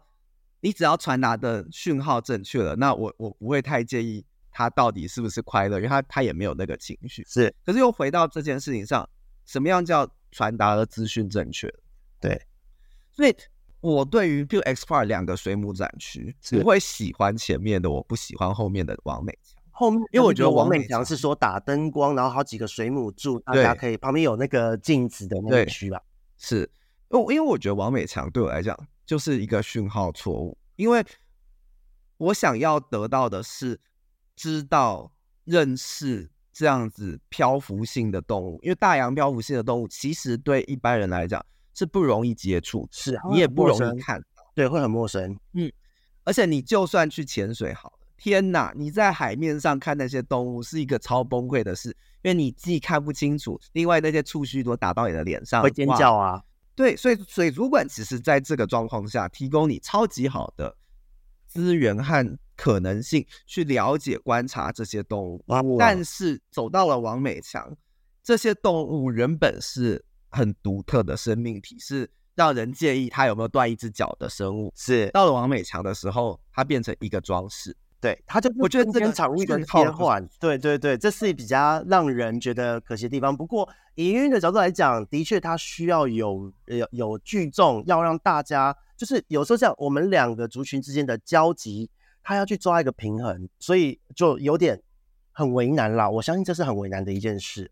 [0.61, 7.25] 你只要传达的讯号正确了，那我我不会太介意他到底是不是快乐，因为他他也没有那个情绪。
[7.27, 9.09] 是，可是又回到这件事情上，
[9.45, 11.73] 什么样叫传达的资讯正确？
[12.21, 12.41] 对，
[13.13, 13.35] 所以
[13.81, 19.63] 我对于就 X Park 两个水母展区，我会喜欢前面的，我不喜欢后面的王美强。
[19.71, 26.03] 后面，因为我觉得王美强是说打灯光，然后好几个水母柱，大家可以旁边有那个镜子的那个区吧？
[26.37, 26.71] 是，
[27.11, 28.77] 因为因为我觉得王美强对我来讲。
[29.07, 31.05] 就是一个讯号错误，因为
[32.17, 33.81] 我想要得到的是
[34.41, 35.13] 知道、
[35.45, 45.71] 认识这样子漂浮性的动物，因为大洋漂浮性的动物其实对一般人来讲是不容易接触，是你也不容易看到，对，会很陌生，嗯，
[46.25, 51.91] 而且你就算去潜水好了，天哪，你在海面上看那些动物是一个超崩溃的事，
[52.23, 56.43] 因为你既看不清楚，另外那些触须都打到你的脸上，会尖叫啊。
[56.75, 60.75] 对，所以水族馆其实在这个状况下提供你超级好的
[61.51, 65.45] 资源和可能性去了解、观察这些动物。
[65.79, 67.77] 但是走到了王美强，
[68.23, 74.73] 这些动物原本是很独特的生命体，是让人介意它有没有断一只脚的生物。
[74.77, 77.77] 是到了王美强的时候，它变成一个装饰。
[78.01, 83.37] 对，它就我觉得这个场域的切换，对对对，这是比较让人觉得可惜的地方。
[83.37, 91.89] 不过以营运的角度来讲，的确它需要有有有聚众，要让大家就是有时候像我们两个族群之间的交集，
[92.23, 94.79] 他要去抓一个平衡，所以就有点
[95.33, 96.11] 很为难啦。
[96.11, 97.71] 我相信这是很为难的一件事。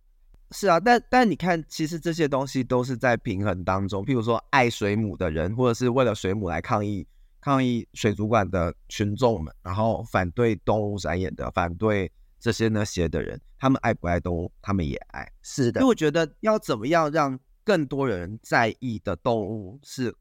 [0.53, 4.03] 是啊，但但你看，其实这些东西都是在平衡当中。
[4.07, 7.07] 譬如说爱水母的人，或者是为了水母来抗议。
[7.41, 12.11] 抗议水族馆的群众们，然后反对动物展演的，反对
[12.41, 14.51] 这些那些的人，他们爱不爱动物？
[14.61, 15.27] 他们也爱。
[15.41, 20.13] 是的，因为我觉得要怎么样让更多人在意的动物是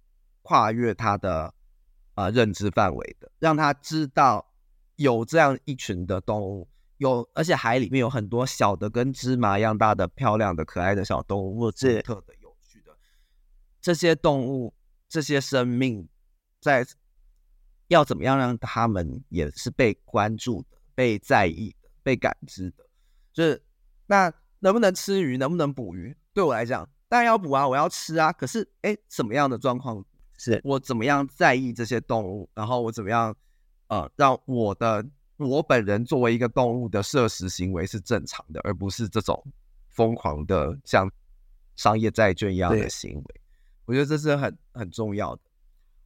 [0.48, 1.54] 跨越他的
[2.14, 4.54] 啊、呃、认知范围的，让他知道
[4.96, 12.96] 有这样一群的动物，有而且海里面有很多小的跟芝麻一样大的漂亮的可爱的小动物，或者特的有趣的
[13.82, 14.74] 这些动物，
[15.10, 16.08] 这些生命
[16.62, 16.86] 在。
[17.90, 22.86] 要怎么样让他们也是被关注的、被在意的、被感知的？
[23.32, 23.64] 就是
[24.08, 24.30] 那
[24.60, 26.14] 能不能吃鱼，能不能捕鱼？
[26.34, 28.30] 对我来讲，当然要补啊，我要吃啊。
[28.34, 30.04] 可是，哎，什么样的状况
[30.38, 32.50] 是我怎么样在意这些动物？
[32.54, 33.36] 然后我怎么样
[33.88, 35.06] 呃，让我的
[35.38, 39.44] 我本人作为一个动物的摄食行为是正常的，而不是这种
[39.90, 41.12] 疯狂的像
[41.76, 43.42] 商业债券一样的行为？
[43.86, 45.42] 我觉得这是很很重要的。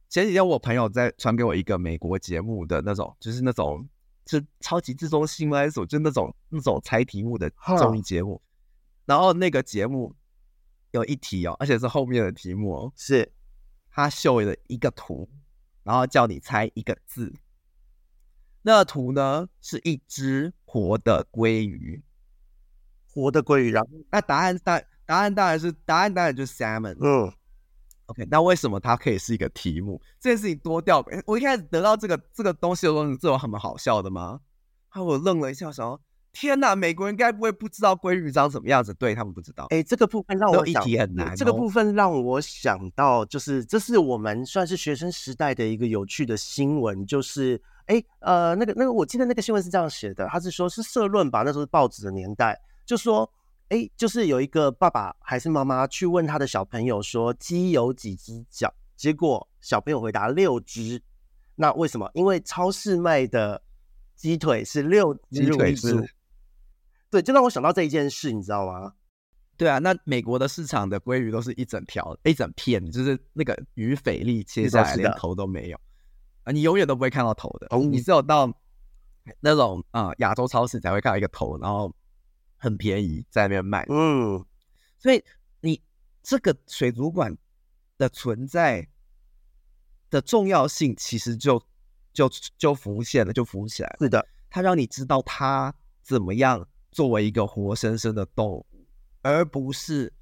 [0.08, 3.88] 前几天我朋友在传给我一个美国节目的那种，就是那种
[4.26, 8.40] 是超级自中心还是什么，就那种那种猜题目的综艺节目。
[9.06, 10.14] 然后那个节目
[10.92, 13.32] 有一题哦，而且是后面的题目哦，是
[13.92, 15.28] 他秀了一个图，
[15.84, 17.32] 然后叫你猜一个字。
[18.62, 22.02] 那个图呢是一只活的鲑鱼，
[23.06, 23.70] 活的鲑鱼。
[23.70, 26.96] 然后那答案答答案当然是答案当然就是 salmon。
[27.00, 27.32] 嗯。
[28.06, 30.02] OK，那为什么它可以是一个题目？
[30.18, 31.22] 这件事情多吊诡！
[31.24, 34.40] 我一开始得到这个这个东西的时候，这有什么好笑的吗？
[34.88, 36.00] 啊，我愣了一下，想说
[36.32, 38.92] 天哪，美国人该不会不知道鲑鱼长什么样子？
[38.94, 39.66] 对，他们不知道。
[39.68, 41.34] 哎，这个部分让我想，很难哦。
[41.36, 53.30] 这个部分让我想到，就是这是我们算是学生时代的一个有趣的新闻，就是哎呃那个那个我记得那个新闻是这样写的，他是说是社论吧，那时候是报纸的年代，就说
[53.68, 61.02] 哎就是有一个爸爸还是妈妈去问他的小朋友说鸡有几只脚，结果小朋友回答六只，
[61.56, 62.10] 那为什么？
[62.14, 63.62] 因为超市卖的
[64.16, 66.02] 鸡腿是六只入一组。
[67.12, 68.94] 对，就让我想到这一件事，你知道吗？
[69.58, 75.78] 对啊，那美国的市场的鲑鱼都是一整条、一整片，就是那个鱼腓力切下来连头都没有
[76.44, 77.66] 啊，你永远都不会看到头的。
[77.68, 78.50] 哦、你只有到
[79.40, 81.94] 那种啊、呃、亚洲超市才会看到一个头，然后
[82.56, 83.84] 很便宜在那边卖。
[83.90, 84.42] 嗯，
[84.98, 85.22] 所以
[85.60, 85.80] 你
[86.22, 87.36] 这个水族馆
[87.98, 88.88] 的存在
[90.08, 91.62] 的重要性，其实就
[92.14, 93.96] 就就浮现了，就浮起来了。
[94.00, 96.66] 是的，它让你知道它怎么样。
[96.92, 98.66] 作为一个活生生的动物，
[99.22, 100.12] 而不是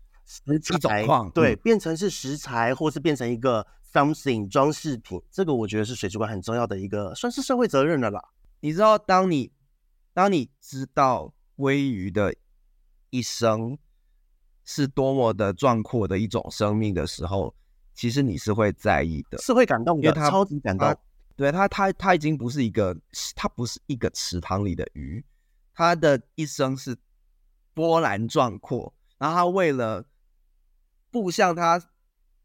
[0.46, 8.22] 一种矿，对，变成是食材，或是变成一个 something 装饰品，这个我觉得是水族馆很重要的一个，算是社会责任了啦。
[8.60, 9.52] 你知道，当你
[10.14, 12.34] 当你知道鲑鱼的
[13.10, 13.76] 一生
[14.64, 17.52] 是多么的壮阔的一种生命的时候，
[17.94, 20.96] 其实你是会在意的，是会感动的，因为它超级感动。
[21.34, 22.96] 对它，它它已经不是一个，
[23.34, 25.24] 它不是一个池塘里的鱼。
[25.80, 26.94] 他的一生是
[27.72, 30.04] 波澜壮阔，然后他为了
[31.10, 31.82] 步向他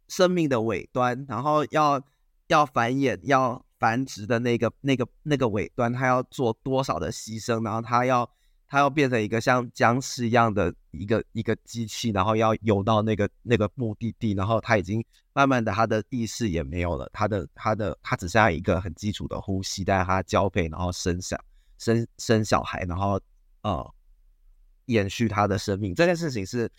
[0.07, 2.01] 生命的尾端，然后要
[2.47, 7.61] 要繁衍、要繁殖的那个、那个、那个尾端，他要做多少的牺牲？
[7.61, 8.31] 然后他要
[8.69, 21.37] 他要变成一个像僵尸一样的一个一个机器，然后要游到那个那个目的地，然后他已经慢慢的他的意识也没有了，他的他的他只剩下一个很基础的呼吸，但是他交配，然后生下。
[21.77, 23.19] 生生小孩，然后
[23.61, 23.93] 呃
[24.85, 26.71] 延续他的生命，这件事情是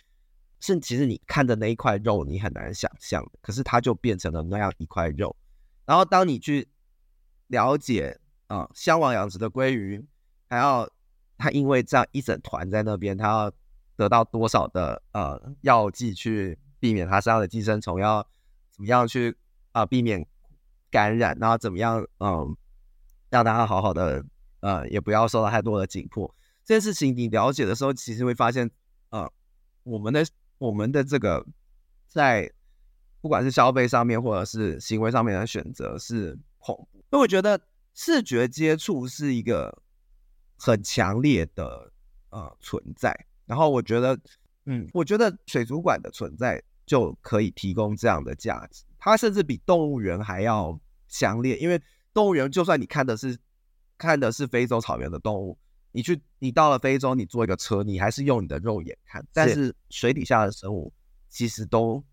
[0.61, 5.37] 是其实你看的那一块肉你很难想象，可是它就变成了那样一块肉。
[5.85, 6.69] 然后当你去
[7.49, 10.07] 了解啊、呃，箱网养殖的鲑鱼，
[10.49, 10.89] 还要
[11.37, 13.53] 它因为这样一整团在那边，它要
[13.97, 18.23] 得到多少的呃药剂去避免它身上的寄生虫，要
[18.71, 19.37] 怎么样去
[19.73, 20.27] 啊、呃、避免
[20.91, 22.57] 感染，然后怎么样嗯、呃、
[23.31, 24.25] 让它好好的。
[24.67, 26.35] 呃，也不要受到太多的紧迫。
[26.65, 28.69] 这件事情你了解的时候，其实会发现，
[29.11, 29.31] 呃，
[29.85, 30.27] 我们的
[30.59, 31.47] 我们的这个
[32.09, 32.53] 在
[33.21, 36.99] 不管是消费上面，或者是行为上面的选择是恐怖。
[36.99, 37.61] 因为我觉得
[37.95, 39.81] 视觉接触是一个
[40.59, 41.93] 很强烈的
[42.31, 43.17] 呃存在。
[43.45, 44.19] 然后我觉得，
[44.65, 48.83] 嗯，我觉得水族馆的存在就可以提供这样的价值。
[48.99, 51.81] 它甚至比动物园还要强烈，因为
[52.13, 53.39] 动物园就算你看的是。
[53.99, 55.57] 看的是非洲草原的动物，
[55.93, 60.93] 你去，你到了非洲，你坐一个车，你还是用你的肉眼看，但是水底下的生物
[61.29, 62.05] 其实都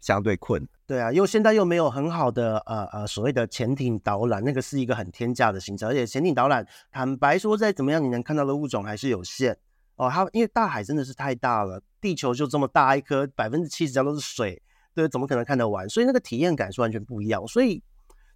[0.00, 0.66] 相对困。
[0.86, 9.56] 对啊，因为现在又没有很好的呃呃所谓的潜艇导览，那个是一个很天价的行程，而且潜艇导览，坦白说，再怎么样，你能看到的物种还是有限
[9.96, 10.10] 哦。
[10.10, 14.62] 它因为大海真的是太大了，地球就这么大一颗，百分之七十这样都是水，
[14.94, 15.88] 对，怎么可能看得完？
[15.88, 17.82] 所以那个体验感是完全不一样，所以。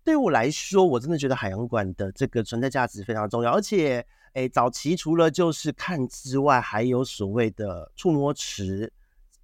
[0.04, 3.52] 对我来说，我真的觉得海洋馆的这个存在价值非常重要。
[3.52, 8.90] 而且，诶，早期除了就是看之外，还有所谓的触摸池，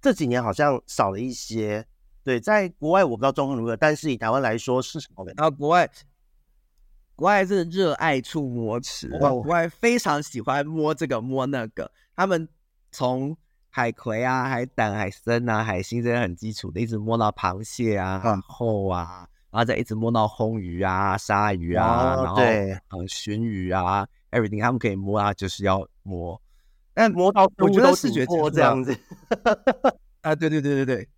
[0.01, 1.85] 这几年好像少了一些。
[2.23, 5.23] 对，在国外我不知道状况如何，但是以台湾来说是什么？
[5.37, 5.87] 啊国外，
[7.15, 11.91] 国外是热爱触摸池，国外非常喜欢摸这个摸那个。
[12.15, 12.49] 他们
[12.91, 13.37] 从
[13.69, 19.29] 海葵啊、海胆、海参啊、海星这些很基础的，一直摸到螃蟹啊、然后啊。
[19.55, 26.37] 然后再一直摸到红鱼啊、鲨鱼啊，然后对，嗯，鲟鱼啊，everything 他们可以摸啊，就是要摸，
[26.93, 28.93] 但摸到我觉得视觉这样子，
[30.19, 31.09] 啊，对对对对对，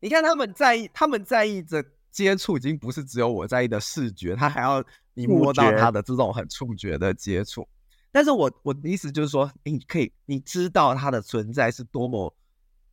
[0.00, 7.66] 你看他们在意，他们在意的接触已经不是只有我在意的视觉，他还要你摸到他的这种很触觉的接触。
[8.12, 12.36] 但是我我的意思就是说，你可以你知道它的存在是多么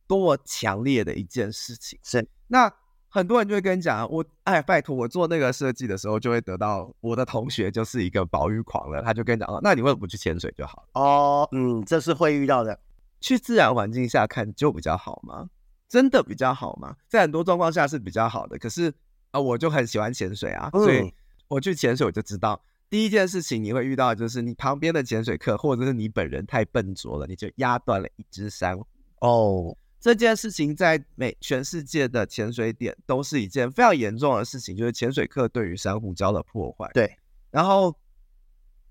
[0.06, 2.72] 多么强烈的一件事情，是那。
[3.10, 11.00] 很多人就会跟你讲，我哎，拜托，我做那个设计的时候，就会得到我的同学就是一个保育狂了，他就跟你讲哦，那你为什么不去潜水就好了？
[11.00, 12.78] 哦，嗯，这是会遇到的。
[13.20, 15.48] 去自然环境下看就比较好吗？
[15.88, 16.94] 真的比较好吗？
[17.08, 18.58] 在很多状况下是比较好的。
[18.58, 18.94] 可是啊、
[19.32, 21.12] 呃，我就很喜欢潜水啊，所以
[21.48, 28.86] 我去潜水我就知道，第一件事情你会遇到的就是你旁边的潜水客或者是你本人太笨拙了，你就压断了一只珊瑚
[29.20, 29.76] 哦。
[30.00, 36.88] 这件事情在美全世界的潜水点都是一件非常严重的事情，就是潜水客对于珊瑚礁的破坏。
[36.94, 37.18] 对，
[37.50, 37.94] 然后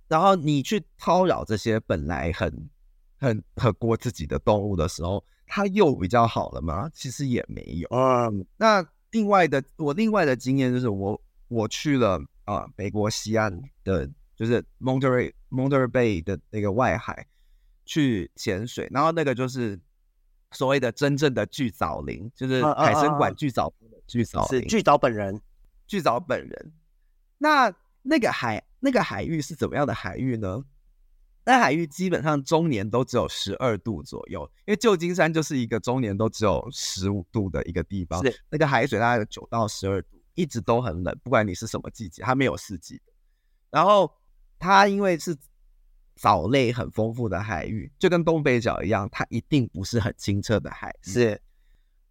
[0.08, 2.70] 然后你去叨扰这些本来很
[3.18, 6.90] 很很过自己的动物的时候，它又比较好了吗？
[6.94, 7.88] 其实也没有。
[7.90, 17.26] 嗯，那另外的我另外的经验就是我我去了啊、呃、美国西岸的，就是 Monterey Monterey Bay 的那个外海
[17.86, 19.80] 去潜水，然后那个就是
[20.52, 23.74] 所谓的真正的巨藻林，就是海参馆巨藻
[24.08, 25.42] 巨藻是巨藻本人，
[25.86, 26.74] 巨藻本人。
[27.38, 30.64] 那那个海那个海域是怎么样的海域呢？
[31.44, 38.22] 那海域基本上终年都只有十二度左右，因为旧金山就是一个终年都只有十五度的一个地方。
[38.22, 43.02] 是那个海水大概有九到十二度，一直都很冷，不管你是什么季节，它没有四季。
[43.70, 44.12] 然后
[44.60, 45.38] 它因为是
[46.18, 50.94] 藻类很丰富的海域，就跟东北角一样，它一定不是很清澈的海。
[51.02, 51.42] 是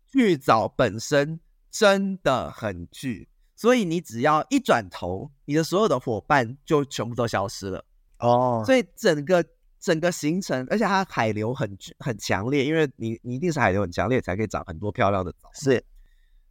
[0.07, 1.39] 巨藻本身
[1.71, 7.85] 真的很巨，所以你只要一转头，你的所有的伙伴就全部都消失了。
[8.21, 9.45] 哦，所以整个
[9.79, 15.51] 整个行程，而且它海流很很强烈，因为你你一定是海流很强烈，才可以长很多漂亮的藻。
[15.53, 15.85] 是，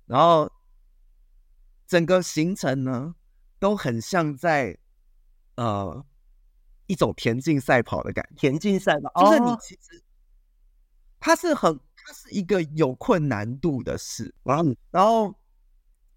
[0.06, 0.52] 然后
[1.88, 3.16] 整个行程呢，
[3.58, 4.78] 都很像在
[5.56, 6.06] 呃
[6.88, 8.36] 一种田径赛跑的感觉。
[8.36, 10.04] 田径赛跑，就是你其实
[11.20, 14.34] 它是很它是一个有困难度的事。
[14.44, 15.36] 然后然后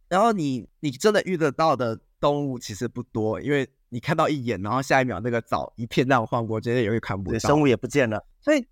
[0.09, 3.69] 然后你你真的遇得到的动物其实不多，因为。
[3.91, 8.23] 你看到一眼，然后下一秒那个藻一片这样晃过，直接也会看不到，生物也不见了。
[8.39, 8.69] 所以，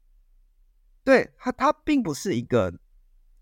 [1.03, 2.79] 对它，它并不是一个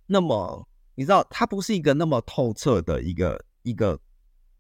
[0.07, 3.99] 那么，你知道，它不是一个那么透彻的一个一个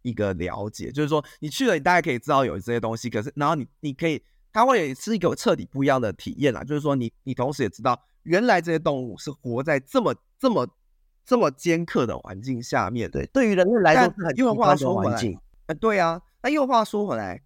[0.04, 0.92] 一个了解。
[0.92, 6.62] 就是说，你去了，你大概可以知道有这些东西，可是，然后你你可以，它会是一个彻底不一样的体验啦。
[6.62, 10.68] 就是说你，你你同时也知道，原来这些动物是活在这么这么
[11.24, 13.10] 这么艰刻的环境下面。
[13.10, 15.38] 对，对于人类来说是很极端的环境。
[15.66, 16.22] 啊，对啊。
[16.42, 17.42] 那又话说回来，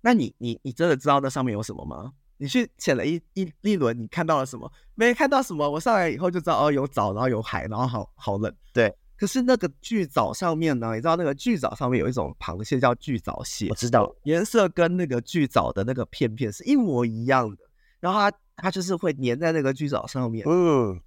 [0.00, 2.12] 那你你你真的知道那上面有什么吗？
[2.38, 4.68] 你去潜了一一一轮，你看到了什么？
[4.96, 5.70] 没看到什么。
[5.70, 8.52] 我上来以后就知道，哦，有藻，然后有海，然后好好冷。
[8.72, 8.92] 对。
[9.22, 10.96] 可是那个巨藻上面呢？
[10.96, 17.62] 你知道那个巨藻上面有一种螃蟹叫巨藻蟹，我知道，颜色跟那个巨藻的那个片片是一模一样的。
[18.00, 20.44] 然后它它就是会粘在那个巨藻上面。
[20.48, 21.00] 嗯。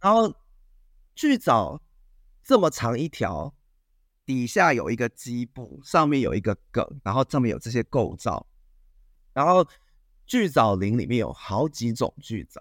[0.00, 0.34] 然后
[1.14, 1.80] 巨藻
[2.42, 3.54] 这么长一条。
[4.24, 8.44] 底下有一个基部，上面有一个梗，然后上面有这些构造。
[9.32, 9.64] 然后
[10.26, 12.60] 巨藻林里面有好几种巨藻。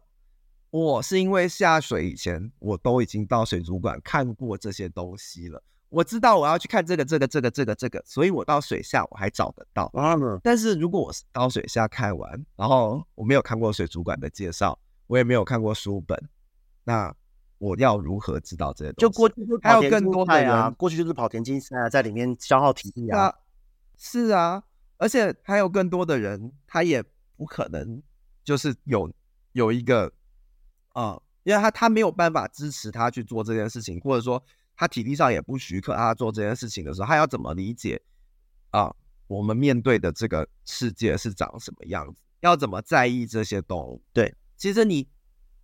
[0.76, 5.64] 我是因为下水以前，我都已经到水族馆看过这些东西了。
[5.88, 9.90] 我知道我要去看这个、这个、这个、这个、这个，所以我到水下我还找得到。
[10.44, 16.22] 但是如果我是到水下看完，然后我没有看过水族馆的介绍，我也没有看过书本，
[16.84, 17.16] 那。
[17.58, 19.02] 我要如何知道这些东西？
[19.02, 23.34] 就过去还有更多的人，过去就是跑田径赛啊，在里面消耗体力啊。
[23.98, 24.62] 是啊，
[24.98, 27.02] 而且还有更多的人，他也
[27.38, 28.04] 不可能
[28.44, 29.10] 就是有
[29.54, 30.12] 有一个
[30.96, 34.44] 啊、呃，因为他他没有办法支持他去做这件事情，或者说
[34.76, 38.02] 他体力上也不许可他做这件事情的时候，他要怎么理解
[38.72, 38.96] 啊、呃？
[39.28, 42.22] 我们面对的这个世界是长什么样子？
[42.40, 44.02] 要怎么在意这些动物？
[44.12, 45.08] 对，其实你。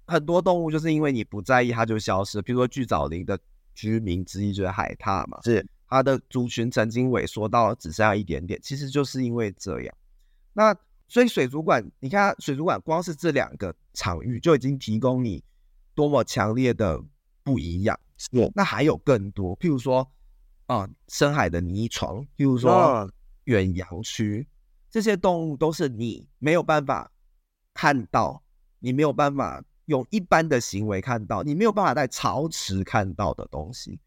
[0.07, 2.41] 很多动物就是因为你不在意，它就消失。
[2.41, 3.39] 比如说巨藻林的
[3.73, 9.95] 居民之一就是海獭嘛，是它的族群曾经萎缩到只剩下一点点，其实就是因为这样。
[10.51, 10.75] 那
[11.07, 15.43] 所以水族馆，你看水族馆光是这两个场域就已经提供你
[15.93, 17.01] 多么强烈的
[17.43, 17.99] 不一样。
[18.17, 19.99] 是，那还有更多，譬如说
[20.67, 23.09] 啊、呃，深海的泥床，譬如说
[23.45, 24.47] 远洋区，
[24.89, 27.11] 这些动物都是你没有办法
[27.73, 28.43] 看到，
[28.79, 29.63] 你没有办法。
[29.85, 33.99] 用一般的行为看到，你没有办法在潮池看到的东西，因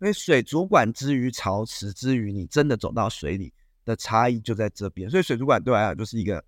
[0.00, 3.52] 为水族馆之于潮池之于你真的走到水里
[3.84, 6.44] 的差异就在这边，所以水族馆对我来讲就是一个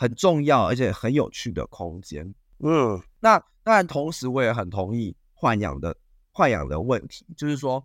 [0.00, 2.34] 很重要而且很有趣的空间。
[2.60, 5.94] 嗯，那当然，同时我也很同意豢养的
[6.32, 7.84] 豢养的问题，就是说，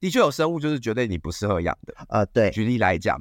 [0.00, 2.26] 的确有生物就是绝对你不适合养的呃。
[2.26, 3.16] 对，举例来讲，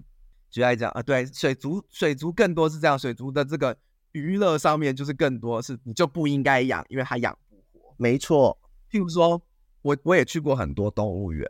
[0.50, 3.78] 举例来讲啊，对，水族水族更多是这样，水族的这个。
[4.12, 7.94] 娱乐上面就是更多是你就不应该养，因为它养不活。
[7.96, 9.40] 没错，譬如说，
[9.84, 11.48] 我我也去过很多动物园，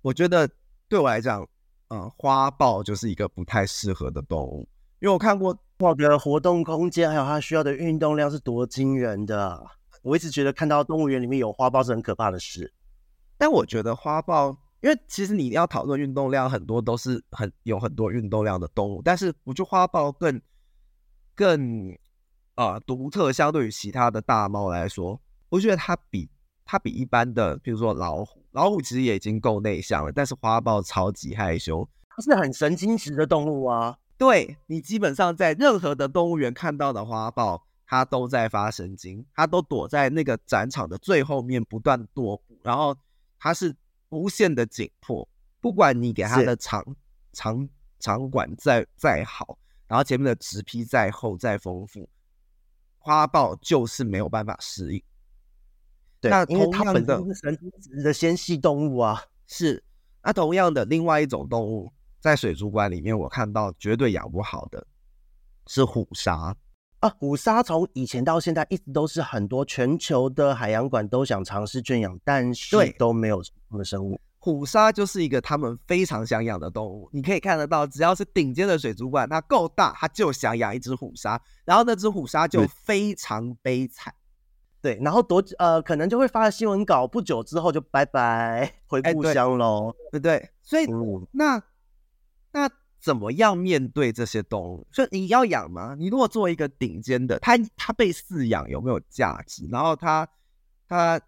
[0.00, 0.48] 我觉得
[0.88, 1.44] 对我来讲，
[1.88, 4.68] 嗯，花豹就是一个不太适合的动物，
[5.00, 9.64] 因为我看过豹的活动空间，还有它需要的运动量是多惊人的。
[10.02, 12.72] 我一直觉得看到动物园里面有花豹是很可怕的事，
[13.36, 20.40] 但我觉得花豹，因为其实你要讨论运动量，很多都是很有很多运动量的动物，但是我觉得花豹更。
[21.38, 21.96] 更
[22.56, 25.20] 啊独特，相对于其他的大猫来说，
[25.50, 26.28] 我觉得它比
[26.64, 31.88] 它比一般的，比如说老虎，老虎其实也已经够内向了，但是花豹超级害羞。
[32.08, 33.96] 它是很神经质的动物啊。
[34.18, 42.96] 对，你基本上在任何的动物园看到的花豹，它都在发神经，它都躲在那个展场的最后面不断踱步，然后
[43.38, 43.74] 它是
[44.08, 45.26] 无限的紧迫，
[45.60, 46.84] 不管你给它的场
[47.32, 47.68] 场
[48.00, 49.56] 场馆再再好，
[49.86, 52.08] 然后前面的植皮再厚再丰富，
[52.98, 55.02] 花豹就是没有办法适应。
[56.20, 59.84] 对，那因为它本身是神经质的纤细动物啊，是。
[60.24, 61.92] 那同样的，另外一种动物。
[62.20, 64.86] 在水族馆里面，我看到绝对养不好的
[65.66, 66.54] 是虎鲨
[67.00, 67.08] 啊！
[67.10, 74.20] 虎鲨从以前到现在一直都是很多全球的海洋馆都想尝试圈养，但是都没有成功的生物。
[74.40, 77.08] 虎鲨就是一个他们非常想养的动物。
[77.12, 81.40] 你可以看得到，只要是顶尖的水族馆，它够大，它就想养一只虎鲨。
[81.64, 84.12] 然后那只虎鲨就非常悲惨，
[84.80, 90.50] 对，然后多呃，可能就会发了新闻稿，不久之后就拜拜回故乡喽，对不对？
[90.62, 91.62] 所以、嗯、那。
[92.52, 92.68] 那
[93.00, 94.86] 怎么样面对这些动物？
[94.90, 95.94] 所以你要养吗？
[95.96, 99.68] 你如果做一个顶尖的，它它被饲养有没有价值？
[99.70, 100.28] 然后它
[100.88, 101.20] 它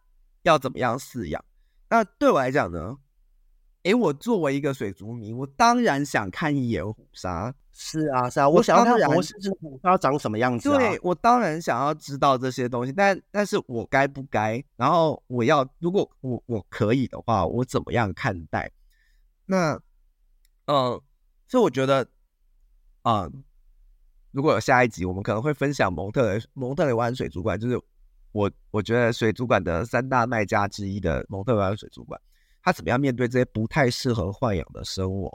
[0.43, 1.45] 要怎么样饲养？
[1.89, 2.97] 那对我来讲呢？
[3.85, 7.55] 诶，我作为一个水族迷，我当然想看一眼虎鲨。
[7.73, 10.77] 是啊，是啊，我想要看活生生虎鲨长什么样子啊。
[10.77, 14.63] 对，我当然想要知道这些东西，但但是我该不该？
[14.77, 18.71] 然后我要，如果我我可以的话，我怎么样看待？
[19.47, 19.81] 那
[20.67, 20.77] 嗯。
[20.77, 21.03] 呃
[21.51, 22.07] 所以我觉得，
[23.03, 23.43] 啊、嗯，
[24.31, 27.77] 如果有下一集，我们可能会分享蒙特雷蒙特雷湾水族馆，就是
[28.31, 32.21] 我我觉得水族馆的三大卖家之一的蒙特雷湾水族馆，
[32.63, 35.29] 它怎么样面对这些不太适合豢养的生物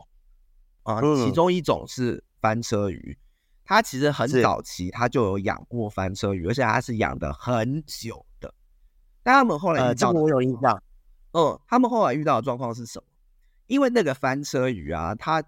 [0.83, 1.01] 啊？
[1.17, 3.17] 其中一种是翻车鱼，
[3.65, 8.53] 它其实很早期它就有养过翻车鱼，而且它是养的很久的。
[9.21, 10.81] 但他们后来遇到、呃，这个我有印象。
[11.33, 13.05] 嗯，他们后来遇到的状况是什么？
[13.67, 15.43] 因为那个翻车鱼啊，它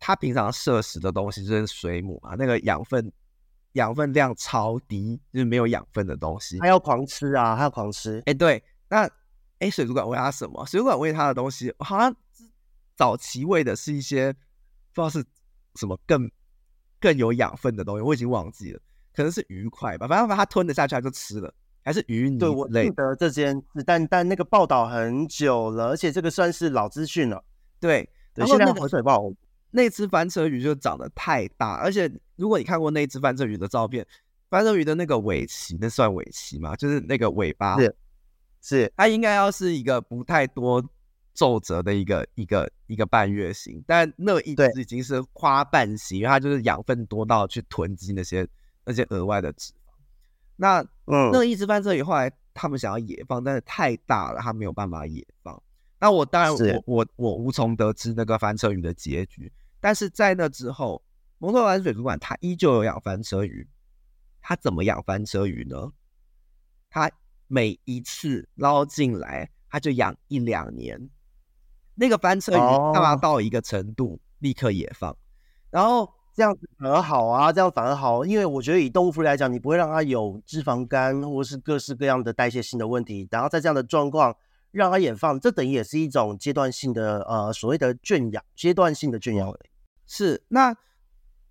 [0.00, 3.12] 它平常摄食的东西就是水母嘛，那个养分
[3.72, 6.58] 养分量超低，就是没有养分的东西。
[6.58, 8.16] 它要狂吃啊，它要狂吃。
[8.20, 9.02] 哎、欸，对，那
[9.58, 10.64] 哎、欸，水族馆喂它什么？
[10.64, 12.16] 水族馆喂它的东西，好像
[12.96, 14.32] 早期喂的是一些
[14.94, 15.22] 不知道是
[15.74, 16.28] 什么更
[16.98, 18.80] 更有养分的东西，我已经忘记了，
[19.14, 20.08] 可能是鱼块吧。
[20.08, 21.52] 反正把它吞了下去，它就吃了，
[21.84, 22.38] 还是鱼泥。
[22.38, 27.44] 对，我记得这件事，但但那个报道很久了，而且这个算是老资讯了。
[27.78, 29.30] 对，对，现在回水报。
[29.70, 34.06] 那只翻车鱼就长得太大，而且如果你看过那只翻车鱼的照片，
[34.48, 36.74] 翻车鱼的那个尾鳍，那算尾鳍吗？
[36.74, 37.96] 就是那个尾巴，是，
[38.60, 40.84] 是它应该要是一个不太多
[41.34, 48.44] 皱褶的一个一个一个半月形，但那一只已经是花瓣形，因为它就是养分多到去囤积那些
[48.84, 49.92] 那些额外的脂肪。
[50.56, 55.62] 那嗯，那一只翻车鱼后来他们想要野放，但是太大了，它没有办法野放。
[56.00, 59.52] 那我当然我我我无从得知那个翻车鱼的结局。
[59.80, 61.02] 但是在那之后，
[61.38, 63.66] 蒙特雷湾水族馆它依旧有养翻车鱼。
[64.42, 65.92] 它怎么养翻车鱼呢？
[66.90, 67.10] 它
[67.46, 71.08] 每一次捞进来，它就养一两年。
[71.94, 72.58] 那个翻车鱼
[72.92, 75.16] 干嘛到一个程度，哦、立刻野放，
[75.70, 83.26] 然后这样子反而好啊，这样反而好，因为我觉得以动物福利来讲，你不会让它有脂肪肝或是各式各样的代谢性的问题。
[83.30, 84.36] 然后在这样的状况。
[84.72, 89.52] 让它野放，这等于也是一种阶段性的呃所谓的圈养，阶段性的圈养。
[90.12, 90.76] 是，那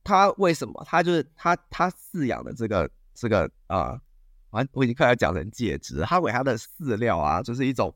[0.03, 0.83] 他为什么？
[0.85, 3.97] 他就是他他饲养的这个这个啊，
[4.49, 7.93] 完、呃、我已经快要讲成介质，他给他的饲料啊，就是一种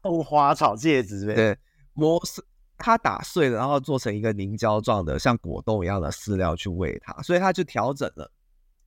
[0.00, 1.34] 豆花草介质呗。
[1.34, 1.58] 对，
[1.92, 2.42] 磨碎，
[2.78, 8.32] 他打碎了，然后做成一个凝胶状的，像果冻一样的饲料去喂它，所以他就调整了，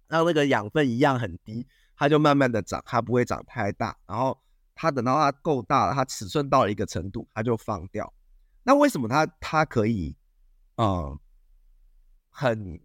[0.07, 4.37] 让那个养分一样很低，它就慢慢的长，它不会长太大，然后。
[4.73, 8.11] 它等到它够大了，它尺寸到了一个程度，它就放掉。
[8.63, 10.15] 那为什么它它可以，
[10.77, 11.19] 嗯，
[12.29, 12.79] 很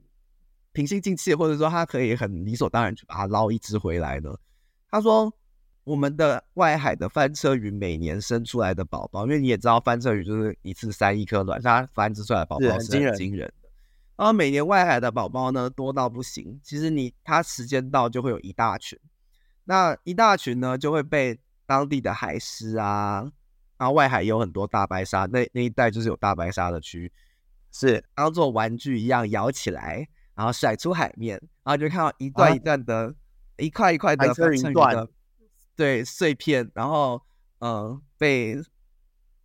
[0.72, 4.34] 平心静气，或者说他可以很理所当然去把它捞一只回来呢？
[4.90, 5.32] 他说，
[5.84, 13.54] 我们的外海的翻车鱼每年生出来的宝宝，因为你也知道翻车鱼就是一次三亿颗卵，它繁殖出来的宝宝是很惊人的。
[14.16, 18.98] 然后每年外海的宝宝呢多到不行，其实你它时间到就会有一大群，
[19.64, 21.38] 那一大群呢就会被。
[21.68, 23.28] 当地的海狮啊，
[23.76, 27.12] 然后外海也有很多大白鲨，那那一带就是有大白鲨的区域，
[27.78, 33.14] 是当做玩具一样摇起来，然后甩出海面，然后就看到一段一段的，啊、
[33.58, 35.08] 一块一块的翻车鱼的，
[35.76, 37.20] 对碎片，然后
[37.58, 38.56] 嗯、呃、被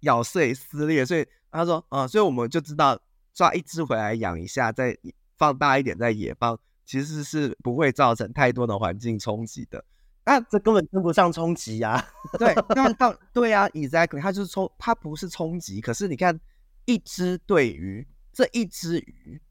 [0.02, 2.98] 咬碎撕裂，所以他说，嗯、呃，所以我们就知道
[3.34, 4.98] 抓一只回来养一下，再
[5.38, 9.84] 放大一点再野放，其实是不会造成太多的环境冲击的。
[10.24, 12.08] 那、啊、这根本称不上冲击呀！
[12.40, 15.82] 对，那到 对呀、啊、，exactly，它就是冲，它不是冲击。
[15.82, 16.40] 可是你看，
[16.86, 19.42] 一一只对鱼，这一只鱼，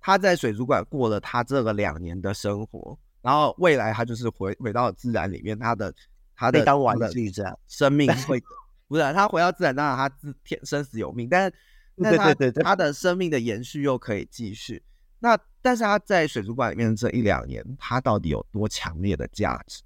[0.00, 5.94] 它在水族馆过了它这个两年的生活，然后未来它就是回回到自然里面，它的
[6.34, 8.42] 它的当玩具这样，生命会
[8.88, 11.56] 不是它回到自然，当然它自天生死有命，但是
[11.94, 14.82] 那它它的生命的延续又可以继续。
[15.18, 19.82] 那但是它在水族馆里面这一两年，它到底有多强烈的价值？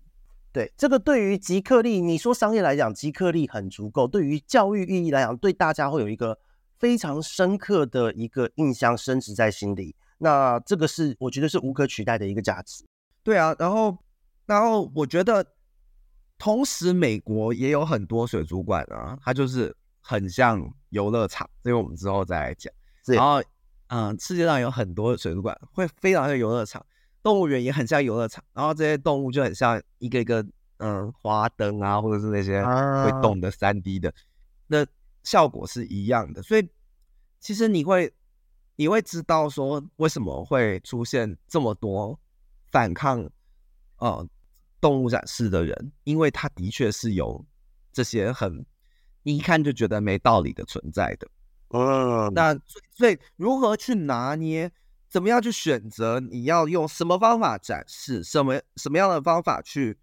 [0.53, 6.39] 对，这个对于极客力，你说商业来讲，极客力很足够；对于教育意义来讲，对大家会有一个
[6.85, 9.97] 非常深刻的一个印象，深植在心里。
[10.19, 12.85] 那这个是我觉得是无可取代的一个价值。
[13.23, 13.97] 对啊，然后
[14.45, 15.43] 然后我觉得，
[16.37, 22.71] 同时美国也有很多水族馆啊，它就是很像游乐场，这个我们之后再来讲。
[23.07, 23.43] 然后
[23.87, 26.85] 嗯，世界上有很多水族馆会非常像游乐场。
[27.23, 30.47] 动物园也很像游乐场，然后这些动物就很像一个一个
[30.81, 34.13] 嗯花灯啊，或者是那些会动的三 D 的，
[34.67, 34.85] 那
[35.23, 36.43] 效果是一样的。
[36.43, 36.69] 所以
[37.45, 38.11] 其实你会
[38.75, 42.19] 你会知道说为什么会出现这么多
[42.73, 43.29] 反抗
[43.99, 44.27] 呃
[44.81, 47.45] 动物展示的人，因为他的确是有
[47.93, 48.65] 这些很
[49.23, 51.29] 你一看就觉得没道理的存在的。
[51.69, 54.73] 嗯，那所以，所以如何去拿捏？
[55.11, 56.19] 怎么样去选择？
[56.19, 58.25] 你要用什么方法展示？
[58.25, 59.99] 什么什么样的方法去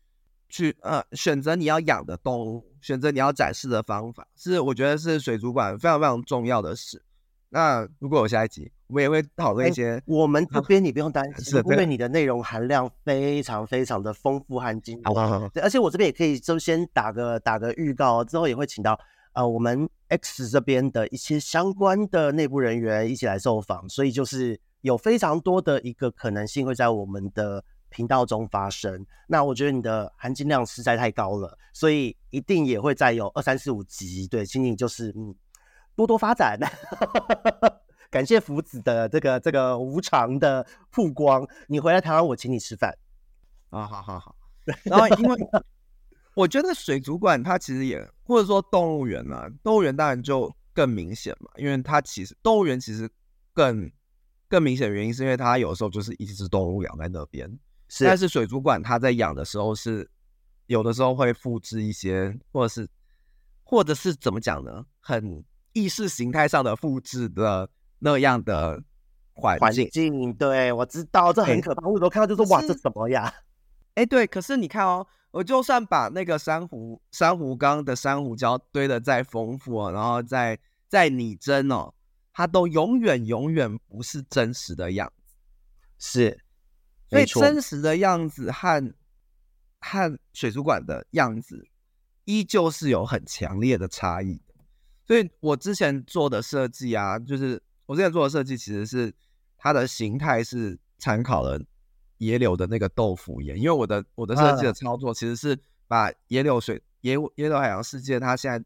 [0.47, 7.03] 去呃选择你要养的动物，选择你要展示的方法，是我觉得是水族馆非常非常重要的事。
[7.51, 10.01] 那如果有下一集，我们也会讨论一些。
[10.07, 15.61] 我们这边你不用担心，因为你的内容含量非常非常的丰富和精彩。
[15.61, 18.99] 而且我这边也可以就先打个打个预告，之后也会请到
[19.33, 24.59] 呃我们 X 这边的一些相关的内部人员一起来受访，所以就是。
[24.81, 34.25] 有非常多的一个可能性会在我们的频道中发生，那我觉得你的含金量实在太高了，所以一定也会再有二三四五集。
[34.25, 35.35] 对，请你就是嗯
[35.95, 36.59] 多多发展。
[38.09, 42.97] 感谢福子的这个这个无偿的曝光，你回来台湾我请你吃饭。
[43.69, 44.35] 啊，好好好。
[44.83, 45.37] 然后因为
[46.35, 53.09] 我觉得水族馆它其实也或者说动物园啊，动物园当然就更明显嘛，因为它其实动物园其实
[53.53, 53.91] 更。
[54.51, 57.49] 更明显的原因是因为它有时候就是一只动物养在那边，
[57.87, 58.03] 是。
[58.03, 60.11] 但是水族馆它在养的时候是
[60.65, 62.85] 有的时候会复制一些，或者是
[63.63, 64.85] 或者是怎么讲呢？
[64.99, 65.41] 很
[65.73, 67.69] 意识形态上的复制的
[67.99, 68.81] 那样的
[69.33, 69.85] 环境。
[69.85, 71.87] 环境，对，我知道这很可怕。
[71.87, 73.33] 我有时候看到就说哇，这什么呀？
[73.95, 74.25] 哎，对。
[74.27, 81.93] 可是你看哦，我就算把那个珊瑚珊瑚缸的珊瑚礁堆的再丰富哦，然后再再拟真哦。
[82.33, 85.35] 它都永远永远不是真实的样子，
[85.99, 86.39] 是，
[87.09, 88.93] 所以真实的样子和
[89.81, 91.67] 和水族馆的样子
[92.23, 94.50] 依旧是有很强烈的差异的。
[95.11, 99.13] 所以我之前做的设计啊，就是我之前做的设计其实是
[99.57, 101.61] 它的形态是参考了
[102.19, 108.65] 野柳的那个豆腐岩，因为我的我的设计的操作其实是把野柳水野野柳海洋世界它现在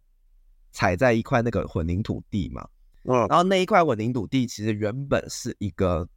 [0.72, 2.70] 踩在一块那个混凝土地嘛。
[3.06, 6.08] 嗯，然后那一块混凝土地其实原本是一个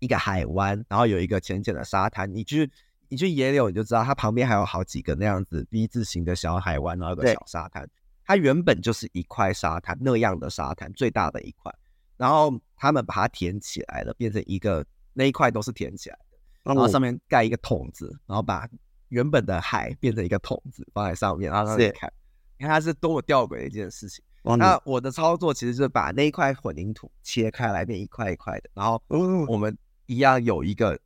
[0.00, 2.34] 一个海湾，然后有一个浅浅的沙滩。
[2.34, 2.68] 你去
[3.08, 7.88] 你去野柳，你就知道它旁边还有好几个那样子 V 字形的小海湾，然后有个小沙滩。
[8.32, 11.70] 它原本就是一块沙滩那样的沙滩，最大的一块。
[12.16, 18.66] 然后他们把它填起来了，变成一个那一块都是填起来的，然后上面盖一个桶子，然后把
[19.08, 22.10] 原本的海变成一个桶子放在上面，然后让你看，
[22.56, 24.24] 你看它是多么吊诡的一件事情。
[24.56, 29.02] 那我的操作其实是把那一块混凝土切开来变一块一块的，然后
[29.46, 29.76] 我们
[30.06, 30.98] 一样有一个，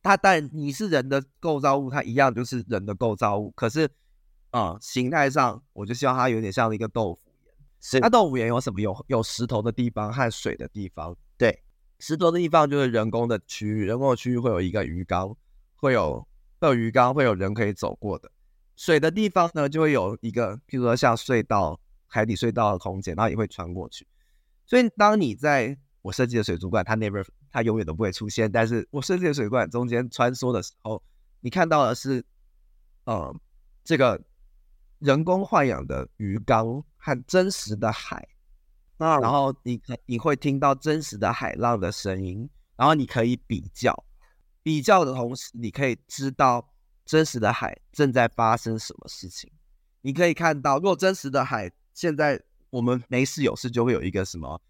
[0.00, 3.90] 它但你是人的构造物，它一样就是人的构造物，可是啊、
[4.50, 7.54] 嗯、形态上我就希望它有点像一个豆腐岩。
[7.80, 8.80] 是，那豆腐岩有什么？
[8.80, 11.16] 有有石头的地方和水的地方。
[11.36, 11.62] 对，
[11.98, 15.36] 石头的地方就是人工的区域，人工的区域会有一个鱼缸，
[15.76, 16.26] 会有
[16.60, 18.30] 会有鱼缸，会有人可以走过的。
[18.76, 21.80] 水的地方呢，就会有一个，譬如说像隧道。
[22.10, 24.06] 海底隧道的空间，然后也会穿过去。
[24.64, 28.50] 所以，当你在我设计的水族馆，它 never，它永远都不会出现。
[28.50, 31.02] 但是我设计的水族馆中间穿梭的时候，
[31.40, 32.24] 你看到的是，
[33.04, 33.30] 呃，
[33.84, 34.18] 这个
[34.98, 38.28] 人工豢养的鱼缸和真实的海。
[38.98, 44.04] 啊，然后你你会听到真实的海浪的声音，然后你可以比较，
[44.62, 46.72] 比较的同时，你可以知道
[47.04, 49.50] 真实的海正在发生什么事情。
[50.00, 51.70] 你可以看到，如果真实的海。
[51.94, 52.40] 现在
[52.70, 54.62] 我们没事有事就会有一个什么，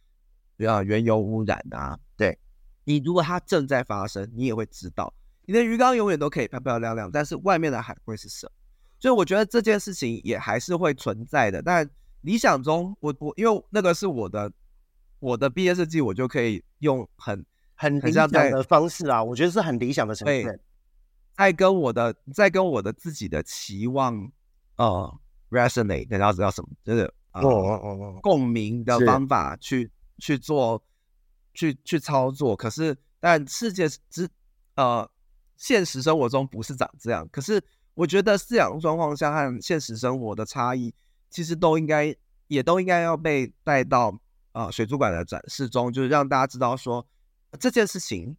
[0.56, 2.38] 比如原油污染啊，对，
[2.84, 5.12] 你如果它正在发生，你也会知道，
[5.44, 8.52] 你的鱼缸永远都可以漂漂亮亮，但是外面的海会是什么？
[8.98, 11.62] 所以我觉得这件事情也还是会存在的。
[11.62, 11.88] 但
[12.22, 14.52] 理想中，我我因为那个是我的
[15.20, 17.44] 我的毕业设计我就可以用很
[17.74, 20.60] 很理想的方式啊，我觉得是很理想的呈现。
[21.36, 24.28] 在跟我的在跟我的自己的期望
[24.76, 25.20] 呃
[25.50, 26.68] resonate，你知道什么？
[26.82, 29.88] 就是哦哦哦共鸣的方法去
[30.18, 30.82] 去做
[31.54, 32.56] 去去操作。
[32.56, 34.28] 可是但世界之
[34.74, 35.08] 呃
[35.56, 37.28] 现实生活中不是长这样。
[37.30, 37.62] 可是
[37.98, 40.94] 我觉得饲养状况下和现实生活的差异，
[41.30, 42.14] 其实都应该
[42.46, 44.10] 也都应该要被带到
[44.52, 47.04] 啊、呃、水族馆的展示中，就是让大家知道说
[47.58, 48.36] 这件事情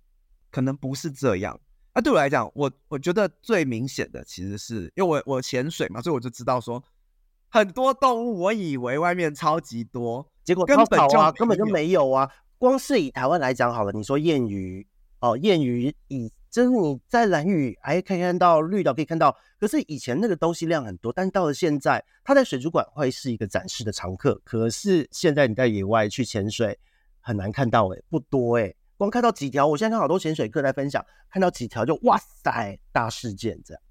[0.50, 1.60] 可能不是这样。
[1.94, 6.82] 那、啊、对我来讲，我我觉得最明显的其实是因为我我潜水嘛，所以我就知道说
[7.50, 12.32] 很多动物，我以为外面超级多，结果根本就根本就没有啊。
[12.58, 14.88] 光是以台湾来讲好了，你说燕鱼
[15.20, 24.42] 哦，燕鱼以就是你在蓝屿还可以看到绿岛可以看到，可是以前那个东西量很多，但是到了现在，它在水族馆会是一个展示的常客。
[24.44, 26.78] 可是现在你在野外去潜水
[27.22, 33.82] 很难看到、欸，诶不多诶、欸光看到几条，我现在看好多潜水客在分享，看到几条就哇塞，大事件这样。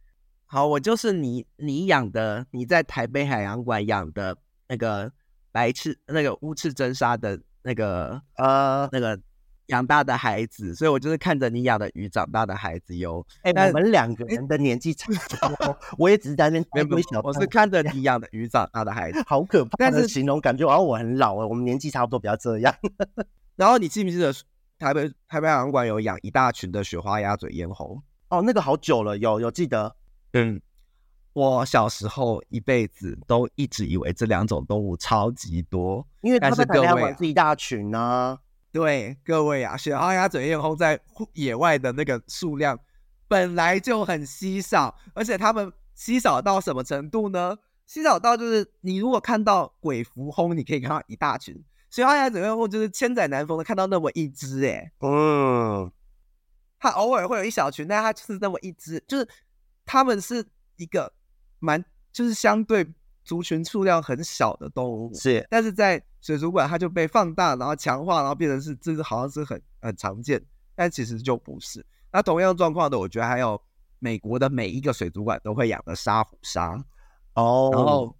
[0.44, 4.36] 好，我就是你你养的，你在台北海洋馆养的
[4.68, 5.10] 那个
[5.50, 9.18] 白翅，那个乌翅真鲨的那个呃那个
[9.68, 13.24] 养大的孩子，所以我就是看着你养的鱼长大的孩子哟。
[13.42, 17.20] 哎、欸，我们两个人的年纪差不多，欸、我也只是在那边微小。
[17.22, 21.46] 我是看着你养的鱼长大的孩子， 好可 怕但是形容，感觉好像我很老了。
[21.46, 22.74] 我们年纪差不多，不要这样。
[23.56, 24.34] 然后你记不记得？
[24.78, 29.96] 台北台北海洋馆有养一大群的雪花鸭嘴咽喉哦，那个好久了，有有记得。
[30.34, 30.60] 嗯，
[31.32, 38.38] 我小时候一辈子都一直以为这两种动物超级多，因为它在台北海洋馆是一大群呢、啊。
[38.70, 41.00] 对，各位啊，雪花鸭嘴燕鸥在
[41.32, 42.78] 野外的那个数量
[43.26, 47.56] 本来就很稀少，而且它们稀少到什么程度呢？
[47.86, 51.64] 稀少到就是你如果看到鬼蝠魟，你可以看到一大群。
[51.90, 55.90] 雪花鸭嘴燕鸥就是千载难逢的看到那么一只哎，嗯，
[56.78, 59.26] 它偶尔会有一小群，但它就是那么一只，就是
[59.86, 60.46] 它们是
[60.76, 61.10] 一个
[61.58, 62.86] 蛮就是相对
[63.28, 70.42] 族群数量很小的动物，是，但是在水族馆它就被放大，然后强化，然后变成是这是好像是很很常见，
[70.74, 71.84] 但其实就不是。
[72.10, 73.60] 那同样状况的，我觉得还有
[73.98, 76.82] 美国的每一个水族馆都会养的沙虎鲨。
[77.34, 78.16] 哦，然后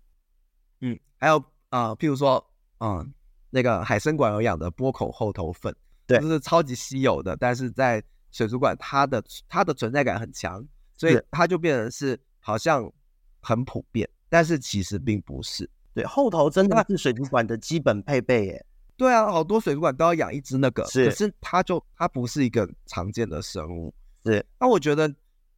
[0.83, 1.39] 嗯，还有
[1.71, 2.45] 啊、呃，譬如说
[2.81, 3.13] 嗯。
[3.51, 5.75] 那个海参馆有养的波口厚头粉，
[6.07, 10.63] 对，这是超级稀有的，但是在水族馆它的它的存在感很强，
[10.99, 12.93] 所以它就变成是好像
[13.41, 15.69] 很普遍，但是其实并不是。
[15.95, 18.67] 对，后头真的是水族馆的基本配备耶。
[18.97, 23.95] 对啊，好多水族馆都要养一只那个，是，可是它就它不是一个常见的生物。
[24.25, 25.15] 是，那我觉得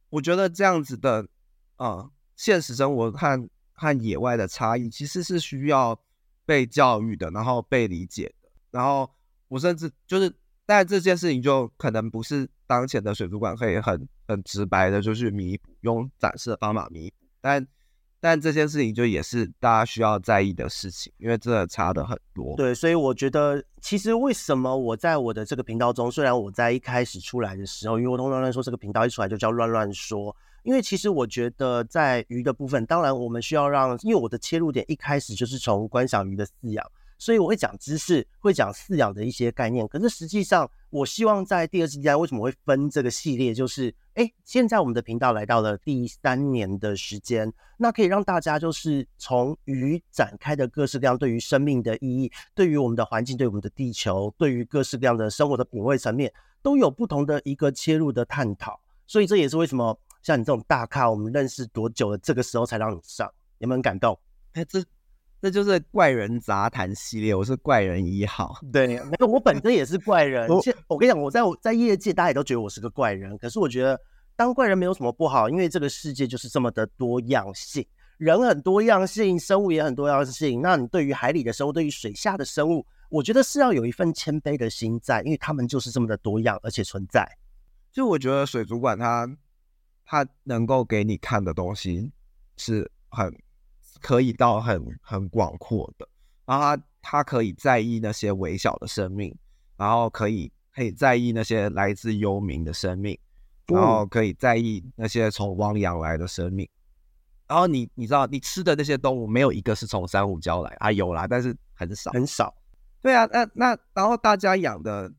[0.09, 1.27] 我觉得这样子的
[1.75, 5.99] 啊、呃，现实生活和和野外的差异其实是需要。
[6.43, 9.09] 被教育的，然后被理解的，然后
[9.47, 10.33] 我甚至就是，
[10.65, 17.65] 但这件事情就可能不是当前的水族馆可以很很直白的就去弥补，用展示的方法弥补，但
[18.21, 22.55] 但这件事情就也是大家需要在意的事情，因为真的差的很多。
[22.55, 30.33] 对，所以我觉得其实为什么我在我的这个频道中，虽然我在一开始出来的时候，因为我通常乱说这个频道一出来就叫乱乱说。
[30.63, 36.85] 因为其实我觉得，在鱼的部分，当然我们需要让，因为我的切入点一开始就是从观赏鱼的饲养，
[37.21, 39.87] 所以我会讲知识，会讲饲养的一些概念。
[39.87, 58.81] 可是实际上，我希望在第二季为什么会分这个系列，就是，哎，现在我们的频道来到了第三年的时间，那可以让大家就是从鱼展开的各式各样对于生命的意义，对于我们的环境，对我们的地球，对于各式各样的生活的品味层面，都有不同的一个切入的探讨。
[59.05, 59.95] 所以这也是为什么。
[60.23, 62.17] 像你这种大咖，我们认识多久了？
[62.17, 64.17] 这个时候才让你上，有没有很感动？
[64.53, 64.83] 哎，这
[65.41, 68.55] 这就是怪人杂谈系列，我是怪人一号。
[68.71, 70.47] 对，没有我本身也是怪人。
[70.47, 73.35] 我我跟你讲，我在我在业界，大家也都觉得我是个怪人。
[73.39, 73.99] 可是我觉得
[74.35, 77.83] 当怪人没有什么不好，因为这个世界就是这么的多样性，
[78.17, 80.61] 人很多样性，生物也很多样性。
[80.61, 87.27] 那你对于海里的生物，对于水下的生物，我觉得是要有一份谦卑的心在，因为他们就是这么的多样，而且存在。
[87.91, 89.27] 就我觉得水族馆它。
[90.03, 92.11] 它能够给你看的东西
[92.57, 93.33] 是很
[94.01, 96.07] 可以到很很广阔的，
[96.45, 99.33] 然后他他可以在意那些微小的生命，
[99.77, 103.17] 然后可以可以在意那些来自幽冥的生命，
[103.67, 106.67] 然后可以在意那些从汪洋来的生命，
[107.47, 112.53] 然后你你知道你吃的那些动物没有一个是从珊瑚礁来啊，有啦，但是很少很少。
[113.01, 115.11] 对啊，那那然后大家养的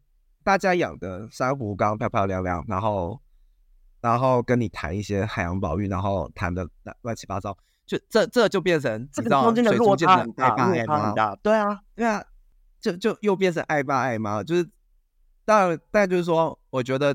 [0.45, 3.21] 大家养的珊瑚缸漂漂亮亮，然后。
[4.03, 6.69] 然后跟你谈一些海洋保育，然后谈的
[7.03, 7.57] 乱七八糟，
[7.93, 11.37] 就这这就变成这个中间的落差很大，落差很大。
[11.43, 12.25] 对啊，对啊，
[12.81, 14.67] 就就又变成爱爸爱妈，就是
[15.45, 17.15] 当然，但就是说，我觉得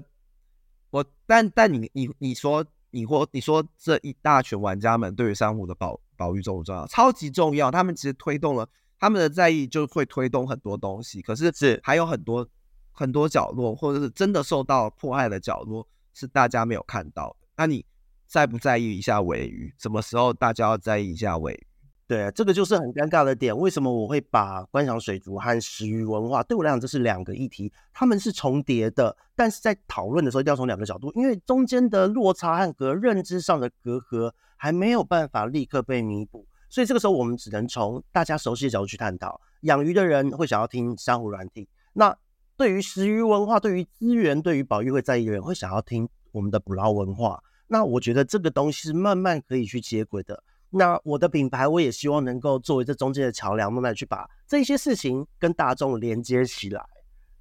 [0.91, 6.85] 我但但你你你说你或你说这一大群玩家们对于珊瑚的保保育重不重要？
[6.85, 8.69] 超级重要，他们其实推动了
[8.99, 11.23] 他们的在意，就会推动很多东西。
[11.23, 12.47] 可是是还有很多
[12.91, 17.47] 很多角落，或者是真的受到迫害的角落，是大家没有看到的。
[17.55, 17.83] 那你
[18.27, 19.73] 在不在意一下尾鱼？
[19.79, 21.67] 什么时候大家要在意一下尾鱼？
[22.05, 23.57] 对，这个就是很尴尬的点。
[23.57, 39.41] 为什么我会把观赏水族和食鱼文化，对我来讲这是两个议题，他们是重叠的，但是在讨论的时候一定要从两个角度，因为中间的落差和隔认知上的隔阂还没有办法立刻被弥补，所以这个时候我们只能从大家熟悉的角度去探讨。
[39.61, 42.15] 养鱼的人会想要听珊瑚软体，那
[42.55, 47.43] 对于食鱼文化、对于资源、对于保育会在意的人会想要听我们的捕捞文化。
[47.67, 50.43] 那我觉得这个东西是慢慢可以去接轨的。
[50.69, 56.83] 那我的品牌，我也希望能够作为这中间的桥梁，慢慢去把这些事情跟大众连接起来。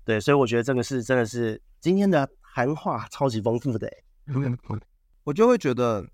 [0.04, 3.90] 对，所以我觉得这个是真的是今天的谈话超级丰富的。
[5.24, 6.06] 我就会觉得，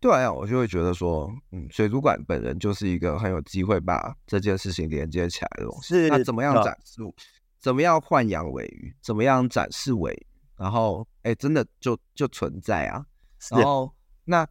[0.00, 5.88] 对啊，我就会觉得说，嗯，水族馆本人就是一个很有机会把这件事情连接起来的东西。
[5.88, 7.02] 是，那怎么样展示？
[7.60, 8.94] 怎么样豢养尾鱼？
[9.02, 10.26] 怎么样展示尾鱼？
[10.56, 13.04] 然后，哎，真的就就存在啊。
[13.50, 13.92] 然后，
[14.24, 14.46] 那。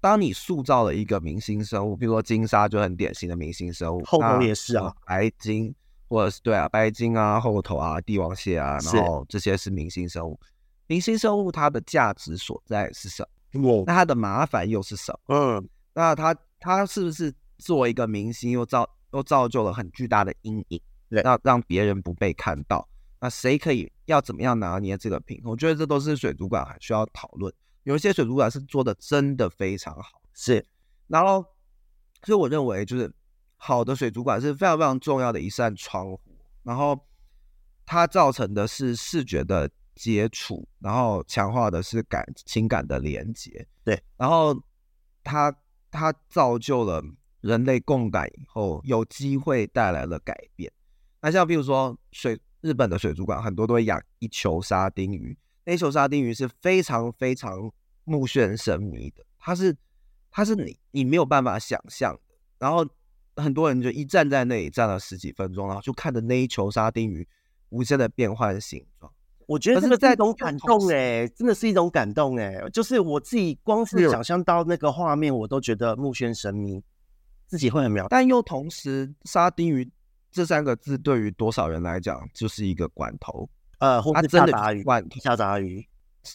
[0.00, 5.74] 当你塑造了一个明星生物，比如说金沙就很典型的明星生物，后头也是啊，白金
[6.06, 10.38] 或者是对啊，白金啊，后头啊，帝王蟹啊，然后这些是明星生物。
[10.86, 13.82] 明星生物它的价值所在是什么？
[13.88, 15.34] 那它的麻烦又是什么？
[15.34, 22.88] 嗯，那它它是不是作为一个明星又造又造就了很巨大的阴影，让让别人不被看到？
[23.20, 25.50] 那谁可以要怎么样拿捏这个平衡？
[25.50, 27.52] 我觉得这都是水族馆还需要讨论。
[27.88, 30.62] 有一些水族馆是做的真的非常好，是，
[31.06, 31.42] 然后，
[32.22, 33.10] 所以我认为就是
[33.56, 36.20] 好的水族馆是非常非常重要的一扇窗户，
[36.62, 37.02] 然后
[37.86, 44.54] 它造成的是视觉的接触，然后强化的是感情感的连接，对，然后
[45.24, 45.50] 它
[45.90, 47.02] 它造就了
[47.40, 50.70] 人类共感以后有机会带来了改变。
[51.22, 55.34] 那像比如说水日本的水族馆很多都会养一球沙丁鱼。
[55.64, 57.70] 那球沙丁鱼是非常非常
[58.08, 59.76] 目眩神迷的，它是
[60.30, 62.34] 它是你你没有办法想象的。
[62.58, 62.84] 然后
[63.36, 67.26] 很多人就一站在那里站了十几分钟，然后就看着那一球沙丁鱼
[67.68, 69.12] 无限的变换形状。
[69.46, 76.82] 我觉得这个是一种感动哎、欸，真的是一种感动哎、欸，就是我自己光是想象到那个画面，我都觉得目眩神迷，
[77.46, 78.06] 自己会很妙。
[78.10, 79.90] 但又同时，沙丁鱼
[80.30, 83.48] 这三个字对于多少人来讲就是一个罐头。
[83.78, 84.84] 呃，或者下杂鱼，
[85.22, 85.86] 下杂鱼，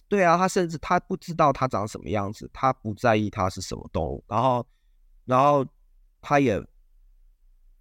[0.08, 4.68] 对啊，他甚至他不知道它长什么样子，他不在意它是什么动物，然后，
[5.26, 5.66] 然后
[6.22, 6.62] 他也，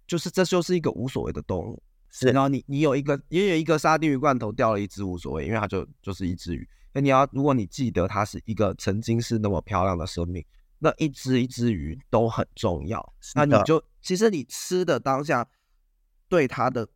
[0.07, 2.29] 就是这就是一个无所谓的动物，是。
[2.29, 6.67] 然后你你有一个，也有一个沙丁鱼罐头掉了一只无所谓，因为它就就是一只鱼。
[6.93, 10.45] 那你要如果你记得它是一个曾经是那么漂亮的生命，
[10.79, 13.13] 那一只一只鱼都很重要。
[13.35, 15.47] 那你就其实你吃的当下
[16.27, 16.87] 对它的。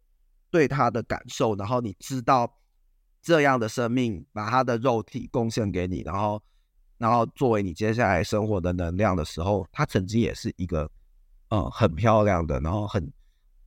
[0.50, 2.50] 对它的感受，然后你知道
[3.28, 6.42] 这样的生命把他的肉体贡献给你，然后，
[6.98, 10.90] 然后作为你接下来生活的能量的时候，他曾经也是一个，
[11.50, 13.12] 嗯，很漂亮的，然后很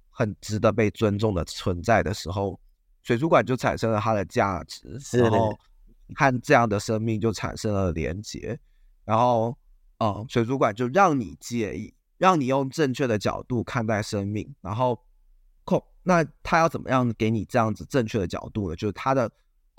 [0.08, 2.58] 很值得被尊重的存在的时候，
[3.02, 5.54] 水族馆就产生了它的价值，然后
[6.14, 8.58] 和这样的生命就产生了连接，
[9.04, 9.54] 然后，
[9.98, 14.98] 嗯，水族馆就让你介意，让你用正确的角度看待生命，然后。
[16.02, 18.74] 那他要怎么样给你这样子正确的角度呢？
[18.74, 19.30] 就是他的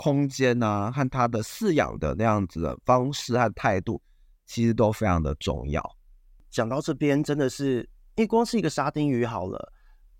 [0.01, 4.01] 空间啊，和他的饲养的那样子的方式和态度，
[4.47, 5.95] 其实都非常的重要。
[6.49, 9.71] 讲到这边，真的是，因为光是一个沙丁鱼好了，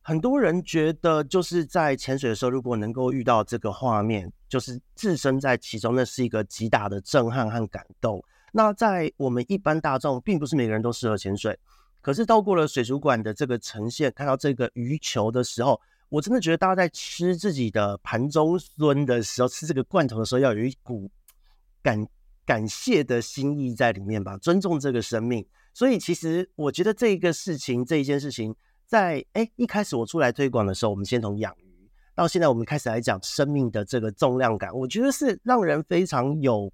[0.03, 8.23] 很多人觉得就是在潜水的时候，如果能够遇到这个画面，就是置身在其中，那是一个极大的震撼和感动。
[8.53, 11.57] 那在我们一般大众，并不是每个人都适合潜水。
[12.01, 15.81] 可是到过了水族馆的这个呈现，看到这个鱼球的时候，
[16.11, 21.09] 我真的觉得大家在吃自己的盘中飧的时候，吃这个罐头的时候，要有一股
[21.81, 22.05] 感
[22.45, 25.47] 感谢的心意在里面吧，尊重这个生命。
[25.73, 28.53] 所以其实我觉得这个事情，这一件事情
[28.85, 36.69] 在，在哎一开始我出来推广的时候，我们先从养鱼，到现在我们开始来讲生命的这个重量感，我觉得是让人非常有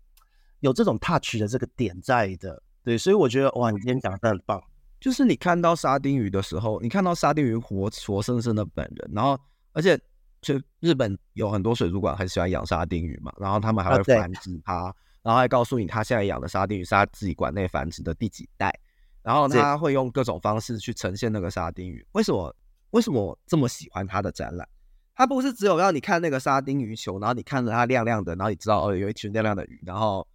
[0.61, 2.59] 有这种 touch 的这个点在的。
[2.83, 4.59] 对，所以我觉得哇，你今天讲的很棒。
[4.99, 9.39] 就是你看到沙丁鱼的时候，你看到沙丁鱼活活生生的本人，然后
[9.73, 9.99] 而且
[10.41, 18.73] 就日本有很多水族馆很喜欢养沙丁鱼嘛，然后他们还会繁殖它，啊、然后还告诉你他现在养的沙丁鱼是他自己馆内繁殖的第几代，
[19.21, 22.05] 然后他会用各种方式去呈现那个沙丁鱼。
[22.13, 22.55] 为什么？
[22.91, 24.65] 为什么我这么喜欢他的展览？
[25.13, 30.25] 他不是只有让你看那个沙丁鱼球，然后你看着它亮亮的，然后你知道哦，有一群亮亮的鱼，然后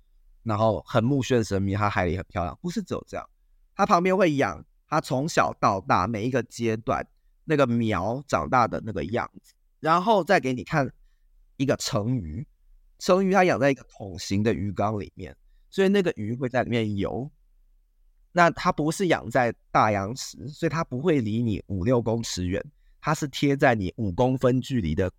[0.42, 3.26] 然后很目眩神迷，它海里很漂亮，不是只有这样，
[3.82, 7.04] 它旁边会养它从小到大每一个阶段
[7.42, 10.88] 那个苗长大的那个样子，然后再给你看
[11.56, 12.46] 一个成鱼，
[13.00, 15.36] 成鱼它养在一个桶形的鱼缸里面，
[15.68, 17.28] 所以那个鱼会在里面游。
[18.30, 22.64] 那它不是养在大洋池，所以它不会离你五六公尺远，
[23.00, 25.10] 它是贴在你五公分距离的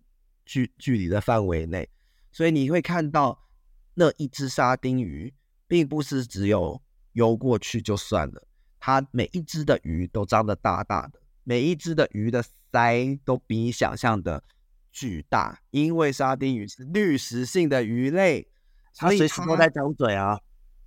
[0.46, 1.86] 距距离的范围内，
[2.32, 3.46] 所以你会看到
[3.92, 5.34] 那一只沙丁鱼，
[5.66, 6.80] 并不是只有
[7.12, 8.42] 游过去就算了，
[8.86, 14.44] 它每一只的鱼都张得大大的，每一只的鱼的鳃都比你想象的
[14.92, 18.46] 巨大，因为沙丁鱼是滤食性的鱼类，
[18.94, 20.38] 它随时都在张嘴啊。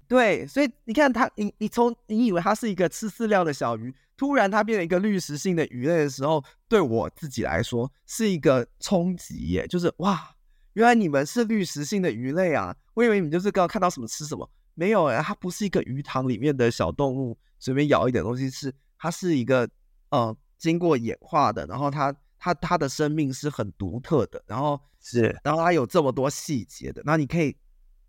[0.08, 10.36] 对，所以你看它，你你从你以为它是一个吃饲料的小鱼，突然它变成一个滤食性的鱼类的时候，对我自己来说是一个冲击耶，就是哇，
[10.74, 12.76] 原来你们是滤食性的鱼类啊！
[12.93, 19.67] 我以为你们就是刚刚看到什么吃什么，没有哎，它不是一个鱼塘里面的小动物，随便咬一点东西吃，它是一个
[20.11, 27.53] 呃经过演化的，然后它它它的生命是很独特的，然后是，然后它有这么多细节的，那你可以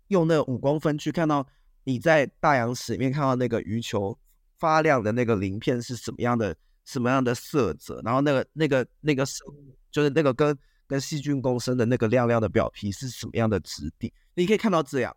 [0.07, 1.45] 用那个五公分去看到。
[1.85, 4.15] 你在大洋池里面看到那个鱼球
[4.59, 6.55] 发亮的那个鳞片是什么样的？
[6.85, 7.99] 什么样的色泽？
[8.03, 10.55] 然后那个、那个、那个生物，就是那个跟
[10.85, 14.13] 跟细菌共生的那个亮亮的表皮是什么样的质地？
[14.35, 15.15] 你可以看到这样，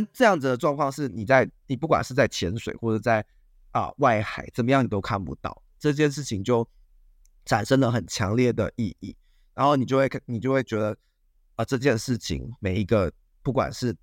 [0.00, 3.24] 但，这样子的状况是你在你不管是在潜水或者在
[3.70, 6.68] 啊外海怎么样，你都看不到这件事情，就
[7.44, 9.16] 产生了很强烈的意义。
[9.54, 10.96] 然后你就会你就会觉得
[11.54, 13.96] 啊，这件事情每一个不管是。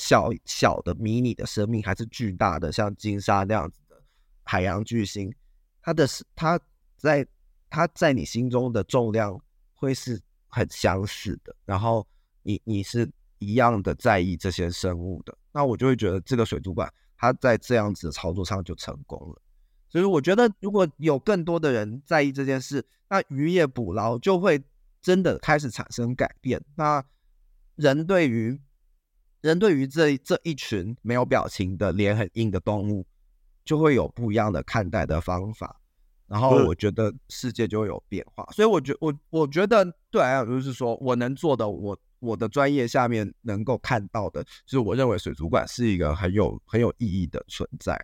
[0.00, 4.00] 小小的迷你的生命，还是巨大的，像金沙那样子的
[4.44, 5.34] 海洋巨星，
[5.82, 6.06] 它的
[6.36, 6.60] 它
[6.96, 7.26] 在
[7.68, 9.36] 它在你心中的重量
[9.74, 11.52] 会是很相似的。
[11.64, 12.06] 然后
[12.44, 19.42] 你你是一样的在意这些生物的，那我就会觉得这个水族馆它在这样子的操作上就成功了。
[19.88, 24.62] 所以我觉得如果有更多的人在意这件事，那渔业捕捞就会
[25.00, 26.62] 真的开始产生改变。
[26.76, 27.02] 那
[27.76, 28.60] 人对于
[29.40, 33.06] 人对于这这一群没有表情的脸很硬的动物，
[33.64, 35.80] 就会有不一样的看待的方法，
[36.26, 38.44] 然后我觉得世界就会有变化。
[38.52, 47.98] 所以我觉我我觉得对来讲就是说我能做的，我我的专业下面能够看到的，就是我认为水族馆是一个很有很有意义的存在。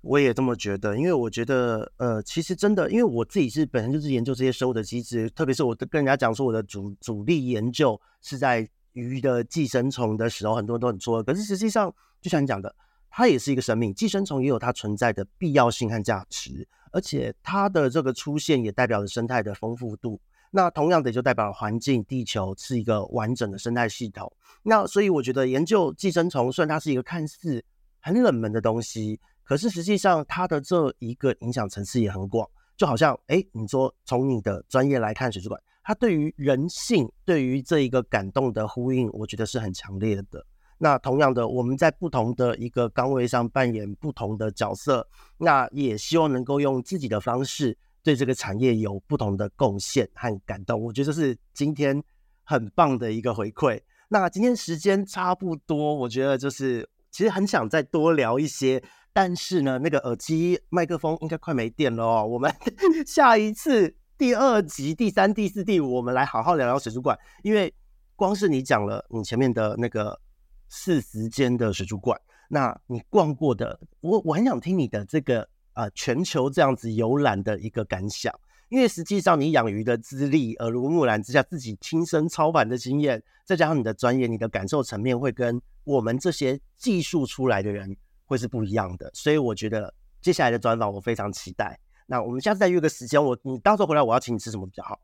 [0.00, 8.68] 我也这么觉得，因为我觉得呃，其实真的，因为我自己是本身就是研究这些生物的机制，特别是我跟人家讲说我的主主力研究是在。
[8.92, 12.74] 鱼的寄生虫的时候，很多人都很错，可是实际上，就像你讲的，
[13.08, 20.20] 它也是一个生命，寄生虫也有它存在的必要性和价值，而且它的这个出现也代表着生态的丰富度。
[20.50, 24.32] 那同样的，就代表环境，地球是一个完整的生态系统。
[24.62, 27.64] 那所以我觉得研究寄生虫，虽然它是一个看似
[28.00, 32.48] 很冷门的东西，可是实际上它的这一个影响层次也很广。
[32.76, 35.60] 就好像，哎，你说从你的专业来看，水族馆。
[35.82, 40.44] 它对于人性，对于这一个感动的呼应，我觉得是很强烈的。
[40.78, 45.06] 那同样的，我们在不同的一个岗位上扮演不同的角色，
[45.38, 50.80] 那也希望能够用自己的方式对这个产业有不同的贡献和感动。
[50.82, 52.02] 我觉得这是今天
[52.44, 53.80] 很棒的一个回馈。
[54.08, 62.26] 那今天时间差不多，我觉得就是其实很想再多聊一些，但是呢，那个耳机麦克风应该快没电了哦。
[62.26, 62.52] 我们
[63.06, 63.96] 下一次。
[64.18, 67.18] 第二集、第三、第四、第五，我们来好好聊聊水族馆。
[67.42, 67.72] 因为
[68.16, 70.20] 光是你讲了你前面的那个
[70.68, 72.20] 四十间的水族馆，
[72.50, 75.48] 那你逛过的，我我很想听你的这个
[75.80, 78.32] 呃全球这样子游览的一个感想。
[78.68, 87.96] 因为实际上你养鱼的资历，耳濡目染之下，自己亲身操盘的经验，再加上你的专业，你的感受层面会跟我们这些技术出来的人
[88.26, 89.10] 会是不一样的。
[89.12, 91.76] 所以我觉得接下来的专访我非常期待。
[92.06, 95.00] 那我们下次再约个时间，我你到时候回来，我要请你吃什么比较好？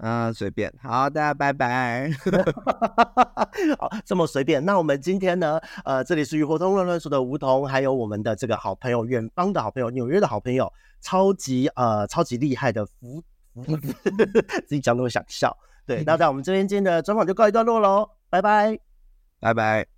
[0.00, 0.72] 嗯，随便。
[0.82, 2.10] 好的，拜拜。
[3.78, 4.64] 好，这么随便。
[4.64, 5.60] 那我们今天呢？
[5.84, 13.22] 呃，这里是鱼活通乱乱说的梧桐，还有我们的这个好朋友，远方的好朋友，纽约的好朋友，超级呃超级厉害的福
[13.54, 13.94] 福子，
[14.66, 15.56] 自己讲都会想笑。
[15.86, 18.78] 对，那在我们这边今天的专访就告一段落喽，拜拜，
[19.40, 19.97] 拜拜。